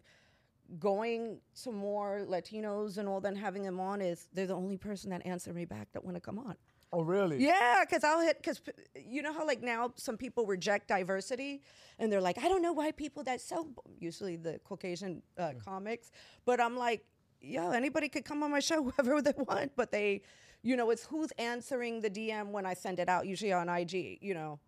[0.80, 4.78] going to more Latinos and all that, and having them on is they're the only
[4.78, 6.56] person that answer me back that want to come on.
[6.94, 7.44] Oh, really?
[7.44, 8.62] Yeah, because I'll hit because
[8.96, 11.62] you know how like now some people reject diversity
[12.00, 13.68] and they're like, I don't know why people that so
[14.00, 16.12] usually the Caucasian uh, comics,
[16.46, 17.06] but I'm like,
[17.42, 20.22] yo, anybody could come on my show, whoever they want, but they,
[20.64, 24.20] you know, it's who's answering the DM when I send it out, usually on IG,
[24.22, 24.60] you know,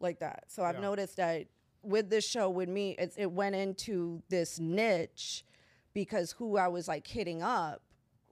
[0.00, 0.44] like that.
[0.48, 0.80] So I've Yeah.
[0.82, 1.46] noticed that
[1.82, 5.44] with this show with me, it's, it went into this niche
[5.94, 7.82] because who I was like hitting up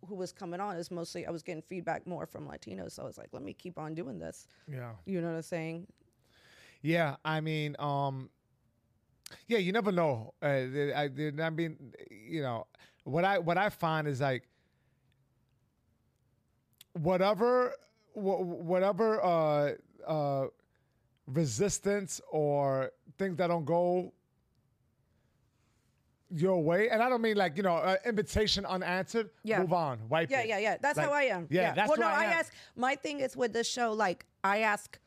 [0.08, 2.92] who was coming on is mostly I was getting feedback more from Latinos.
[2.92, 4.46] So I was like, let me keep on doing this.
[4.66, 4.92] Yeah.
[5.04, 5.86] You know what I'm saying?
[6.80, 8.30] Yeah, I mean, um,
[9.46, 10.32] yeah, you never know.
[10.42, 12.66] Uh, I, I, I mean, you know,
[13.10, 14.44] what I what I find is like
[16.94, 17.72] whatever
[18.14, 18.40] wh-
[18.70, 19.72] whatever uh,
[20.06, 20.46] uh,
[21.26, 24.12] resistance or things that don't go
[26.32, 29.30] your way, and I don't mean like you know uh, invitation unanswered.
[29.42, 29.60] Yeah.
[29.60, 30.48] move on, wipe Yeah, it.
[30.48, 30.76] yeah, yeah.
[30.80, 31.48] That's Like, how I am.
[31.50, 32.52] Yeah, that's well, no, I I, ask.
[32.76, 34.98] My thing is with this show, like I ask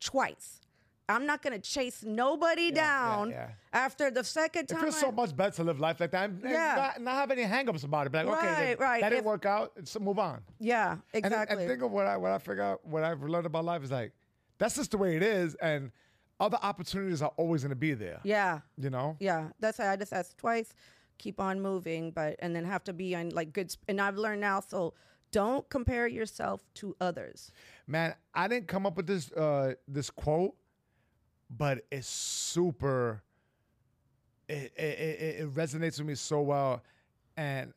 [0.00, 0.60] twice.
[1.08, 3.50] I'm not gonna chase nobody yeah, down yeah.
[3.72, 4.80] after the second It time.
[4.82, 6.74] feels I- so much better to live life like that and, and Yeah.
[6.76, 8.12] not, not have any hangups about it.
[8.12, 9.00] Be like, okay, Right, then right.
[9.02, 10.42] that didn't If- work out, so move on.
[10.58, 11.58] yeah, And, exactly.
[11.64, 13.90] and think of what I what I figure out what I've learned about life is
[13.90, 14.12] like
[14.58, 15.90] that's just the way it is, and
[16.38, 18.20] other opportunities are always going to be there.
[18.24, 19.16] yeah, You know.
[19.20, 19.48] yeah.
[19.60, 20.72] That's why I just asked twice.
[21.18, 23.70] Keep on moving, but and then have to be on like good.
[23.74, 24.94] sp- And I've learned now, so
[25.30, 27.50] don't compare yourself to others.
[27.86, 30.54] Man, I didn't come up with this uh, this quote,
[31.56, 33.22] but it's super.
[34.48, 36.82] It, it, it, resonates with me so well,
[37.36, 37.72] and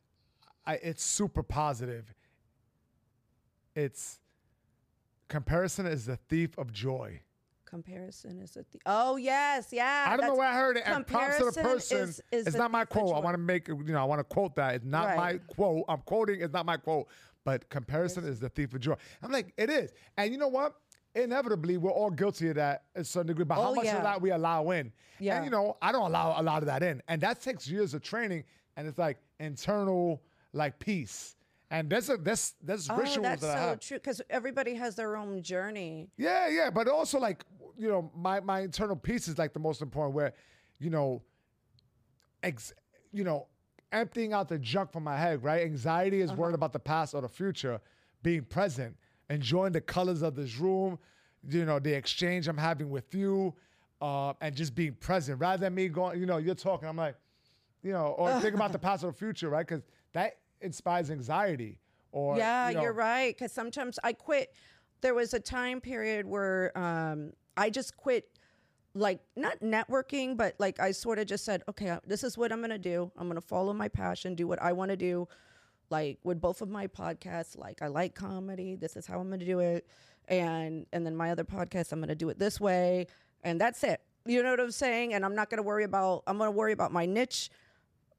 [0.66, 2.14] I, it's super positive.
[3.76, 4.20] It's
[5.30, 7.22] comparison is the thief of joy.
[7.66, 10.06] Comparison is a th- oh yes, yeah.
[10.08, 10.84] I don't know where I heard it.
[10.86, 11.98] And props to the person.
[12.00, 13.16] is- is it's not my quote.
[13.16, 14.00] I want to make you know.
[14.00, 14.76] I want to quote that.
[14.76, 15.86] It's not my quote.
[15.88, 16.42] I'm quoting.
[16.42, 17.08] It's not my quote.
[17.44, 18.96] But comparison is the thief of joy.
[19.22, 19.92] I'm like, it is.
[20.18, 20.76] And you know what?
[21.16, 23.46] Inevitably, we're all guilty of that to a certain degree.
[23.46, 23.98] But how Oh, much yeah.
[23.98, 24.92] of that we allow in?
[25.20, 25.38] Yeah.
[25.38, 27.94] And you know, I don't allow a lot of that in, and that takes years
[27.94, 28.44] of training.
[28.78, 31.38] And it's like internal, like peace.
[31.72, 33.80] And there's a there's there's Oh, rituals that's that I so have.
[33.80, 33.98] true.
[33.98, 36.10] Because everybody has their own journey.
[36.18, 37.46] Yeah, yeah, but also like
[37.78, 40.14] you know, my my internal peace is like the most important.
[40.16, 40.34] Where,
[40.80, 41.24] you know,
[42.44, 42.74] ex,
[43.12, 43.48] you know,
[43.92, 45.44] emptying out the junk from my head.
[45.44, 46.42] Right, anxiety is uh-huh.
[46.42, 47.80] worrying about the past or the future.
[48.22, 48.98] Being present,
[49.30, 51.00] enjoying the colors of this room,
[51.50, 53.54] you know, the exchange I'm having with you,
[54.02, 56.20] uh, and just being present rather than me going.
[56.20, 56.88] You know, you're talking.
[56.88, 57.16] I'm like,
[57.84, 59.66] you know, or think about the past or the future, right?
[59.66, 61.80] Because that inspires anxiety.
[62.12, 63.36] Or yeah, you know, you're right.
[63.36, 64.54] Because sometimes I quit.
[65.02, 68.30] There was a time period where um, I just quit,
[68.94, 72.52] like not networking, but like I sort of just said, okay, uh, this is what
[72.52, 73.12] I'm gonna do.
[73.18, 75.28] I'm gonna follow my passion, do what I want to do.
[75.90, 78.76] Like with both of my podcasts, like I like comedy.
[78.76, 79.88] This is how I'm gonna do it,
[80.28, 83.08] and and then my other podcast, I'm gonna do it this way,
[83.44, 84.02] and that's it.
[84.26, 85.14] You know what I'm saying?
[85.14, 86.24] And I'm not gonna worry about.
[86.28, 87.50] I'm gonna worry about my niche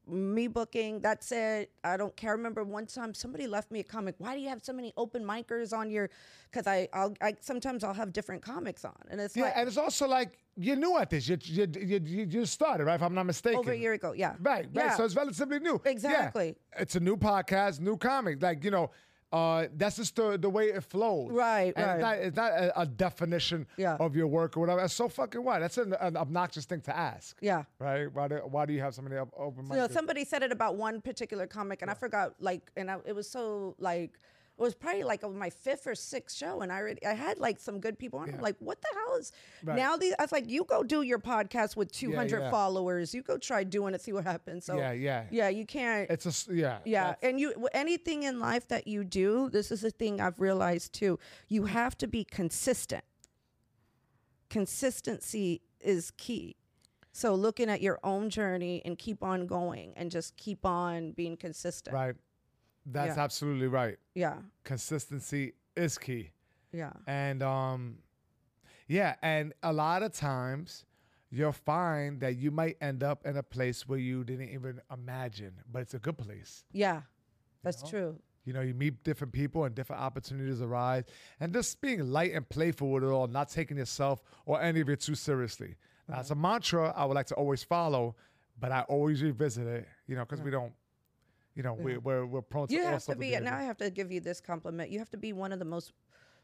[0.07, 0.99] me booking.
[1.01, 1.71] That's it.
[1.83, 2.31] I don't care.
[2.31, 4.15] I remember one time somebody left me a comic.
[4.17, 6.09] Why do you have so many open micers on your?
[6.51, 9.67] Because I, I'll, I sometimes I'll have different comics on, and it's Yeah, like and
[9.67, 11.27] it's also like you're new at this.
[11.27, 13.59] You you you, you you started right, if I'm not mistaken.
[13.59, 14.13] over a year ago.
[14.13, 14.35] Yeah.
[14.39, 14.69] Right, right.
[14.73, 14.95] Yeah.
[14.97, 15.81] So it's relatively new.
[15.83, 15.91] Yeah.
[15.91, 16.55] Exactly.
[16.77, 18.41] It's a new podcast, new comic.
[18.41, 18.91] Like you know,
[19.33, 21.31] uh, that's just the the way it flows.
[21.31, 22.19] Right, and right.
[22.19, 23.97] It's not, it's not a, a definition Yeah.
[23.99, 24.81] of your work or whatever.
[24.81, 25.59] That's so fucking what?
[25.59, 27.37] That's an, an obnoxious thing to ask.
[27.41, 27.63] yeah.
[27.79, 28.07] Right?
[28.13, 31.01] Why do why do you have somebody open You know, somebody said it about one
[31.01, 32.35] particular comic, and I forgot.
[32.39, 34.19] Like, and I, it was so like.
[34.59, 37.59] It was probably like my fifth or sixth show, and I already I had like
[37.59, 38.29] some good people on.
[38.29, 38.41] I'm Yeah.
[38.41, 39.31] like, what the hell is
[39.63, 39.75] Right.
[39.77, 39.97] now?
[39.97, 42.49] These I was like, you go do your podcast with 200 yeah.
[42.49, 43.13] followers.
[43.13, 44.65] You go try doing it, see what happens.
[44.65, 45.25] So Yeah, yeah.
[45.29, 45.49] yeah.
[45.49, 46.09] You can't.
[46.09, 46.79] It's a yeah.
[46.85, 50.91] Yeah, and you anything in life that you do, this is a thing I've realized
[50.93, 51.19] too.
[51.47, 53.03] You have to be consistent.
[54.49, 56.55] Consistency is key.
[57.11, 61.35] So looking at your own journey and keep on going and just keep on being
[61.37, 61.93] consistent.
[61.93, 62.15] right.
[62.89, 63.23] That's Yeah.
[63.23, 63.97] absolutely right.
[64.15, 64.37] Yeah.
[64.63, 66.31] Consistency is key.
[66.71, 66.93] Yeah.
[67.05, 67.99] And um
[68.87, 70.85] yeah, and a lot of times
[71.29, 75.51] you'll find that you might end up in a place where you didn't even imagine,
[75.69, 76.63] but it's a good place.
[76.71, 77.01] Yeah.
[77.63, 77.89] That's know?
[77.89, 78.19] true.
[78.45, 81.03] You know, you meet different people and different opportunities arise.
[81.41, 84.87] And just being light and playful with it all, not taking yourself or any of
[84.87, 85.75] it too seriously.
[86.07, 88.15] That's a mantra I would like to always follow,
[88.57, 90.71] but I always revisit it, you know, because we don't,
[91.57, 93.77] you know, we, we're, we're prone to You all have to be, now I have
[93.77, 94.91] to give you this compliment.
[94.91, 95.91] You have to be one of the most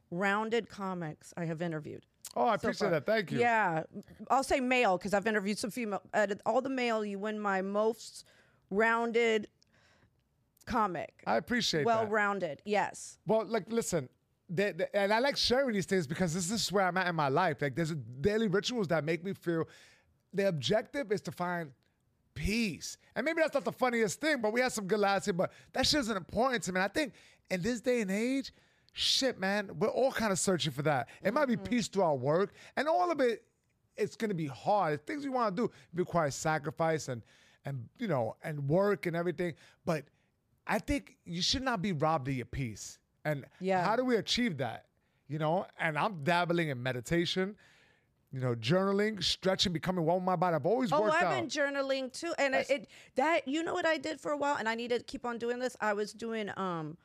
[0.09, 2.03] rounded comics I have interviewed.
[2.35, 2.89] Oh, I so appreciate far.
[2.89, 3.05] that.
[3.05, 3.39] Thank you.
[3.39, 3.83] Yeah,
[4.31, 6.01] I'll say male because I've interviewed some female.
[6.47, 8.25] All the male, you win my most
[8.71, 9.49] rounded
[10.65, 11.13] comic.
[11.27, 11.85] I appreciate it.
[11.85, 13.19] well rounded, yes.
[13.27, 14.09] Well, like, listen,
[14.49, 17.15] the, the, and I like sharing these things because this is where I'm at in
[17.15, 17.61] my life.
[17.61, 19.65] Like, there's daily rituals that make me feel.
[20.33, 21.69] The objective is to find
[22.35, 25.33] peace, and maybe that's not the funniest thing, but we had some good laughs here.
[25.33, 26.79] But that shit isn't important to me.
[26.79, 27.13] And I think
[27.49, 28.51] in this day and age,
[28.93, 31.09] shit, man, we're all kind of searching for that.
[31.21, 31.65] It might be mm-hmm.
[31.65, 33.43] peace through our work, and all of it.
[33.95, 34.95] It's going to be hard.
[34.95, 37.21] It's things we want to do require sacrifice and
[37.65, 39.53] and you know and work and everything.
[39.85, 40.05] But
[40.65, 42.99] I think you should not be robbed of your peace.
[43.25, 43.83] And Yeah.
[43.83, 44.85] how do we achieve that?
[45.27, 47.55] You know, and I'm dabbling in meditation,
[48.33, 50.55] you know, journaling, stretching, becoming one with my body.
[50.55, 51.35] I've always Oh, worked I've out.
[51.39, 54.55] been journaling too, and it, it that you know what I did for a while,
[54.57, 55.77] and I need to keep on doing this.
[55.79, 56.97] I was doing um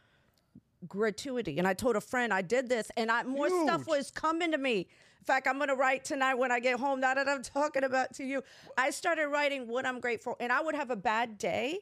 [0.89, 4.53] gratuity, and I told a friend I did this, and I more stuff was coming
[4.53, 4.87] to me.
[5.21, 7.01] In fact, I'm gonna write tonight when I get home.
[7.01, 8.43] Now that I'm talking about to you,
[8.79, 11.81] I started writing what I'm grateful, and I would have a bad day,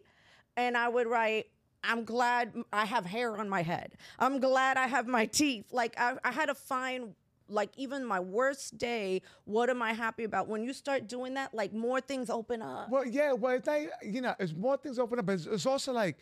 [0.57, 1.47] and I would write.
[1.85, 3.93] I'm glad I have hair on my head.
[4.19, 5.73] I'm glad I have my teeth.
[5.73, 7.15] Like I, I had to find
[7.49, 10.49] like even my worst day, what am I happy about?
[10.49, 12.89] When you start doing that, like more things open up.
[12.91, 15.67] well, yeah, well, it's like, you know, it's more things open up, but it's, it's
[15.67, 16.17] also like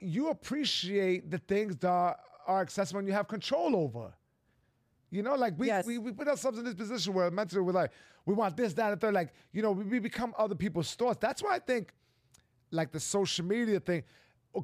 [0.00, 4.12] you appreciate the things that are, are accessible and you have control over.
[5.10, 5.86] You know, like we, Yes.
[5.86, 7.92] we, we put ourselves in this position where mentally we're like,
[8.26, 9.14] we want this, that, and third.
[9.14, 11.18] Like, you know, we, we become other people's thoughts.
[11.20, 11.92] That's why I think
[12.70, 14.02] like the social media thing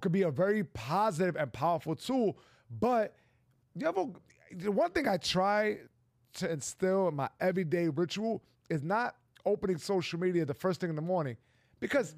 [0.01, 2.37] could be a very positive and powerful tool.
[2.81, 3.15] But
[3.77, 4.07] you ever,
[4.51, 5.79] the one thing I try
[6.35, 10.97] to instill in my everyday ritual is not opening social media the first thing in
[10.97, 11.37] the morning
[11.81, 12.15] because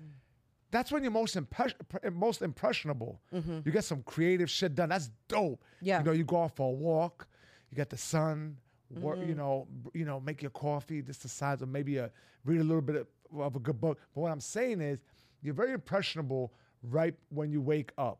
[0.70, 1.74] that's when you're most impres-
[2.12, 3.20] most impressionable.
[3.32, 3.60] Mm-hmm.
[3.64, 4.88] You get some creative shit done.
[4.88, 5.62] That's dope.
[5.80, 5.98] Yeah.
[5.98, 7.28] You know, you go off for a walk,
[7.70, 8.56] you get the sun,
[8.90, 9.36] work, you mm-hmm.
[9.36, 12.10] know, you know, make your coffee, just the size of maybe a
[12.44, 13.06] read a little bit of,
[13.38, 13.98] of a good book.
[14.14, 15.00] But what I'm saying is,
[15.42, 16.52] you're very impressionable
[16.82, 18.18] right when you wake up.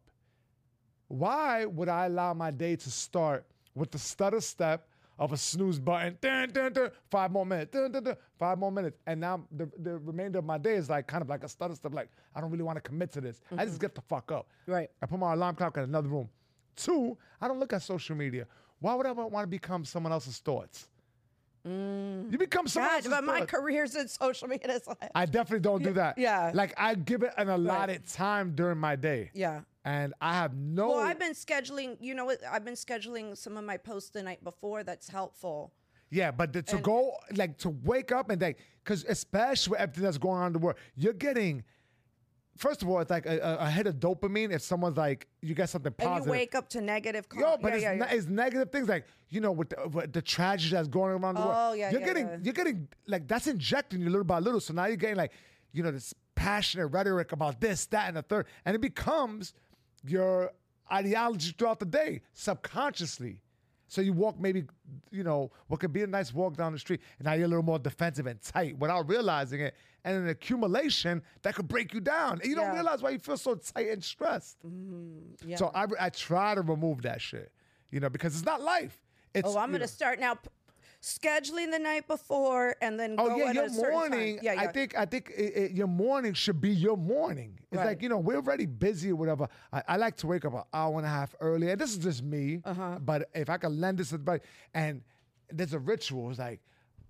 [1.08, 3.44] Why would I allow my day to start
[3.74, 6.16] with the stutter step of a snooze button?
[6.20, 7.70] Dun, dun, dun, five more minutes.
[7.72, 8.98] Dun, dun, dun, five more minutes.
[9.06, 11.74] And now the, the remainder of my day is like kind of like a stutter
[11.74, 11.94] step.
[11.94, 13.40] Like, I don't really want to commit to this.
[13.52, 13.82] I just mm-hmm.
[13.82, 14.48] get the fuck up.
[14.66, 14.88] Right.
[15.02, 16.28] I put my alarm clock in another room.
[16.76, 18.46] Two, I don't look at social media.
[18.80, 20.88] Why would I want to become someone else's thoughts?
[21.66, 22.32] Mm.
[22.32, 23.50] You become someone God, else's but my thoughts.
[23.52, 24.80] career's in social media.
[24.86, 26.18] Like, I definitely don't do that.
[26.18, 26.50] yeah.
[26.52, 29.30] Like I give it an allotted time during my day.
[29.34, 29.60] yeah.
[29.84, 31.96] And I have no Well, I've been scheduling.
[32.00, 32.40] You know what?
[32.48, 34.84] I've been scheduling some of my posts the night before.
[34.84, 35.72] That's helpful.
[36.10, 40.04] Yeah, but the, to go like to wake up and like, because especially with everything
[40.04, 41.64] that's going on in the world, you're getting.
[42.58, 45.70] First of all, it's like a, a, hit of dopamine if someone's like you get
[45.70, 46.26] something And positive.
[46.26, 47.26] you wake up to negative.
[47.26, 48.12] Com- Yo, but yeah, it's, yeah, ne- yeah.
[48.12, 51.40] it's negative things like you know with the, with the tragedy that's going around the
[51.40, 51.54] world.
[51.54, 52.36] Oh, yeah, you're getting yeah.
[52.42, 54.60] you're getting like that's injecting you little by little.
[54.60, 55.32] So now you're getting like
[55.72, 59.54] you know this passionate rhetoric about this, that, and the third, and it becomes
[60.04, 60.52] your
[60.90, 63.40] ideology throughout the day subconsciously.
[63.88, 64.64] So you walk maybe,
[65.10, 67.48] you know, what could be a nice walk down the street, and now you're a
[67.48, 69.74] little more defensive and tight without realizing it.
[70.04, 72.40] And an accumulation that could break you down.
[72.40, 74.58] And you don't realize why you feel so tight and stressed.
[74.66, 75.48] Mm-hmm.
[75.48, 75.56] yeah.
[75.56, 77.52] So I, I try to remove that shit,
[77.90, 78.98] you know, because it's not life.
[79.34, 80.38] It's, oh, I'm gonna know- start now.
[81.02, 84.36] Scheduling the night before and then Oh go yeah, your morning.
[84.36, 84.44] Time.
[84.44, 87.58] Yeah, I think I think it, it- your morning should be your morning.
[87.72, 87.86] It's Right.
[87.88, 89.48] like you know we're already busy or whatever.
[89.72, 91.98] I, I like to wake up an hour and a half early, and this is
[91.98, 92.62] just me.
[92.64, 92.98] Uh-huh.
[93.00, 94.40] But if I could lend this advice,
[94.74, 95.02] and
[95.50, 96.60] there's a ritual, it's like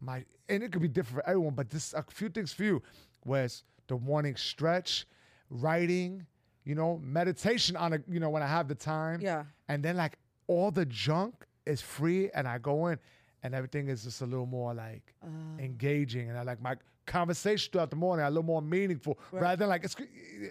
[0.00, 2.82] my, and it could be different for everyone, but this a few things for you,
[3.26, 5.06] was the morning stretch,
[5.50, 6.24] writing,
[6.64, 9.20] you know, meditation on a, you know, when I have the time.
[9.20, 9.44] Yeah.
[9.68, 12.98] And then like all the junk is free, and I go in,
[13.42, 15.26] and everything is just a little more like Uh.
[15.58, 16.76] engaging, and I like my
[17.06, 19.96] conversation throughout the morning are a little more meaningful rather than like it's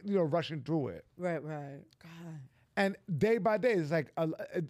[0.03, 1.05] you know rushing through it.
[1.17, 1.79] Right, right.
[2.01, 2.39] God.
[2.77, 4.65] And day by day, it's like a, it,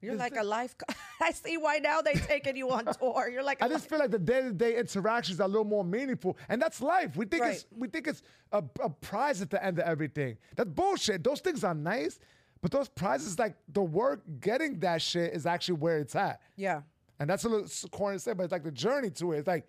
[0.00, 0.76] You're like the- a life.
[0.78, 3.28] co- I see why now they're taking you on tour.
[3.28, 5.84] You're like, I just feel like the day to day interactions are a little more
[5.84, 7.16] meaningful, and that's life.
[7.16, 10.38] We think it's we think it's a, a prize at the end of everything.
[10.56, 11.24] That's bullshit.
[11.24, 12.20] Those things are nice,
[12.62, 16.40] but those prizes, like the work getting that shit, is actually where it's at.
[16.56, 16.82] yeah.
[17.20, 19.38] And that's a little corny to say, but it's like the journey to it.
[19.38, 19.66] It's like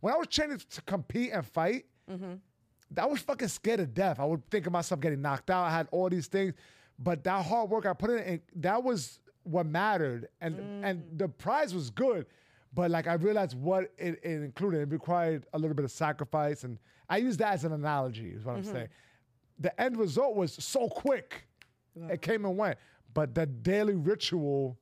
[0.00, 1.86] when I was training to compete and fight,
[2.96, 4.18] I was fucking scared to death.
[4.18, 5.64] I would think of myself getting knocked out.
[5.64, 6.54] I had all these things,
[6.98, 10.28] but that hard work I put in, and that was what mattered.
[10.40, 12.26] And and the prize was good,
[12.74, 14.80] But like I realized what it, it included.
[14.82, 16.78] It required a little bit of sacrifice, and
[17.08, 18.30] I use that as an analogy.
[18.30, 18.68] Is what Mm-hmm.
[18.68, 18.88] I'm saying.
[19.60, 21.46] The end result was so quick;
[22.08, 22.76] it came and went.
[23.14, 24.78] But the daily ritual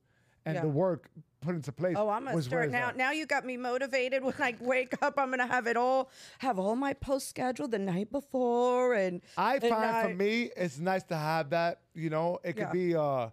[0.47, 0.63] and Yeah.
[0.63, 1.11] the work
[1.41, 1.97] put into place.
[1.99, 2.79] Oh, I'm gonna start now.
[2.79, 2.97] it's at.
[2.97, 4.23] Now you got me motivated.
[4.23, 7.79] When I wake up, I'm gonna have it all, have all my posts scheduled the
[7.79, 11.81] night before, and I and find for me, it's nice to have that.
[11.95, 12.73] You know, it could Yeah.
[12.73, 13.29] be uh,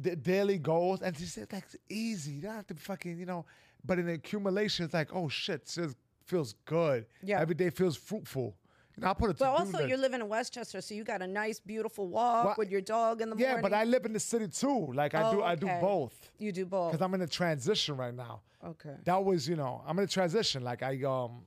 [0.00, 2.32] d- daily goals, and just it's like it's easy.
[2.32, 3.44] You don't have to fucking, you know.
[3.84, 7.06] But in accumulation, it's like, oh shit, it just feels good.
[7.22, 7.40] Yeah.
[7.40, 8.56] Every day feels fruitful.
[8.96, 9.38] You know, I put it.
[9.38, 12.70] But also, you're living in Westchester, so you got a nice, beautiful walk Well, with
[12.70, 13.64] your dog in the yeah, morning.
[13.64, 14.90] Yeah, but I live in the city too.
[14.94, 16.92] Like I do, Oh, I do both you do both.
[16.92, 18.40] because I'm in a transition right now.
[18.64, 18.94] Okay.
[19.04, 20.64] That was, you know, I'm in a transition.
[20.64, 21.42] Like I um,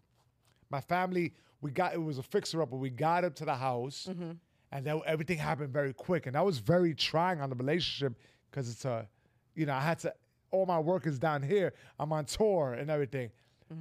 [0.69, 3.55] my family, we got it was a fixer up, but we got up to the
[3.55, 4.31] house, Mm-hmm.
[4.71, 8.13] and then everything happened very quick, and that was very trying on the relationship
[8.51, 9.07] because it's a,
[9.55, 10.13] you know, I had to.
[10.51, 11.73] All my work is down here.
[11.99, 13.31] I'm on tour and everything,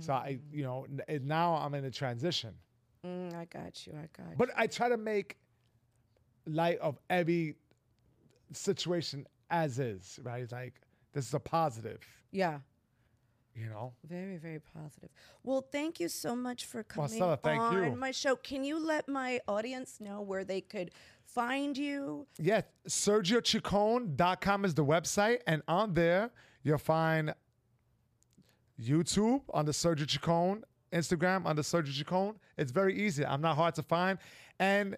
[0.01, 0.87] so I, you know,
[1.23, 2.55] now I'm in a transition.
[3.07, 3.93] Mm, I got you.
[3.95, 4.37] I got you.
[4.37, 5.37] But I try to make
[6.47, 7.57] light of every
[8.53, 10.43] situation as is, right?
[10.43, 10.75] It's like
[11.13, 12.01] this is a positive,
[12.33, 12.61] Yeah.
[13.55, 13.95] you know.
[14.09, 15.11] Very, very positive.
[15.43, 17.97] Well, thank you so much for coming Marcela, on you.
[17.97, 18.37] my show.
[18.37, 20.91] Can you let my audience know where they could
[21.25, 22.27] find you?
[22.39, 26.31] Yeah, SergioChicon.com is the website, and on there
[26.63, 27.35] you'll find
[28.81, 30.63] YouTube on the Sergio Chicon,
[30.93, 32.35] Instagram under Sergio Chicon.
[32.57, 33.25] It's very easy.
[33.25, 34.19] I'm not hard to find,
[34.59, 34.97] and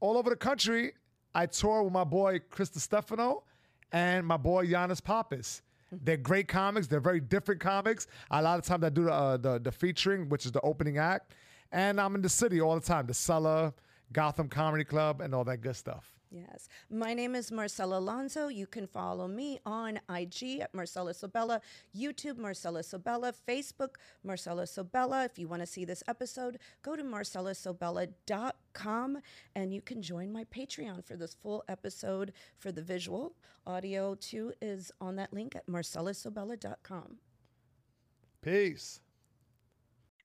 [0.00, 0.92] all over the country,
[1.34, 3.44] I tour with my boy Chris Stefano
[3.92, 5.62] and my boy Giannis Pappas.
[5.92, 6.86] They're great comics.
[6.86, 8.06] They're very different comics.
[8.30, 10.98] A lot of times I do the, uh, the the featuring, which is the opening
[10.98, 11.34] act,
[11.72, 13.06] and I'm in the city all the time.
[13.06, 13.72] The Cellar,
[14.12, 16.15] Gotham Comedy Club, and all that good stuff.
[16.30, 16.68] Yes.
[16.90, 18.48] My name is Marcela Alonso.
[18.48, 21.60] You can follow me on IG at Marcela Sobella,
[21.96, 25.24] YouTube Marcela Sobella, Facebook Marcela Sobella.
[25.24, 29.18] If you want to see this episode, go to marcelasobella.com
[29.54, 33.36] and you can join my Patreon for this full episode for the visual.
[33.66, 37.18] Audio too is on that link at marcelasobella.com.
[38.42, 39.00] Peace.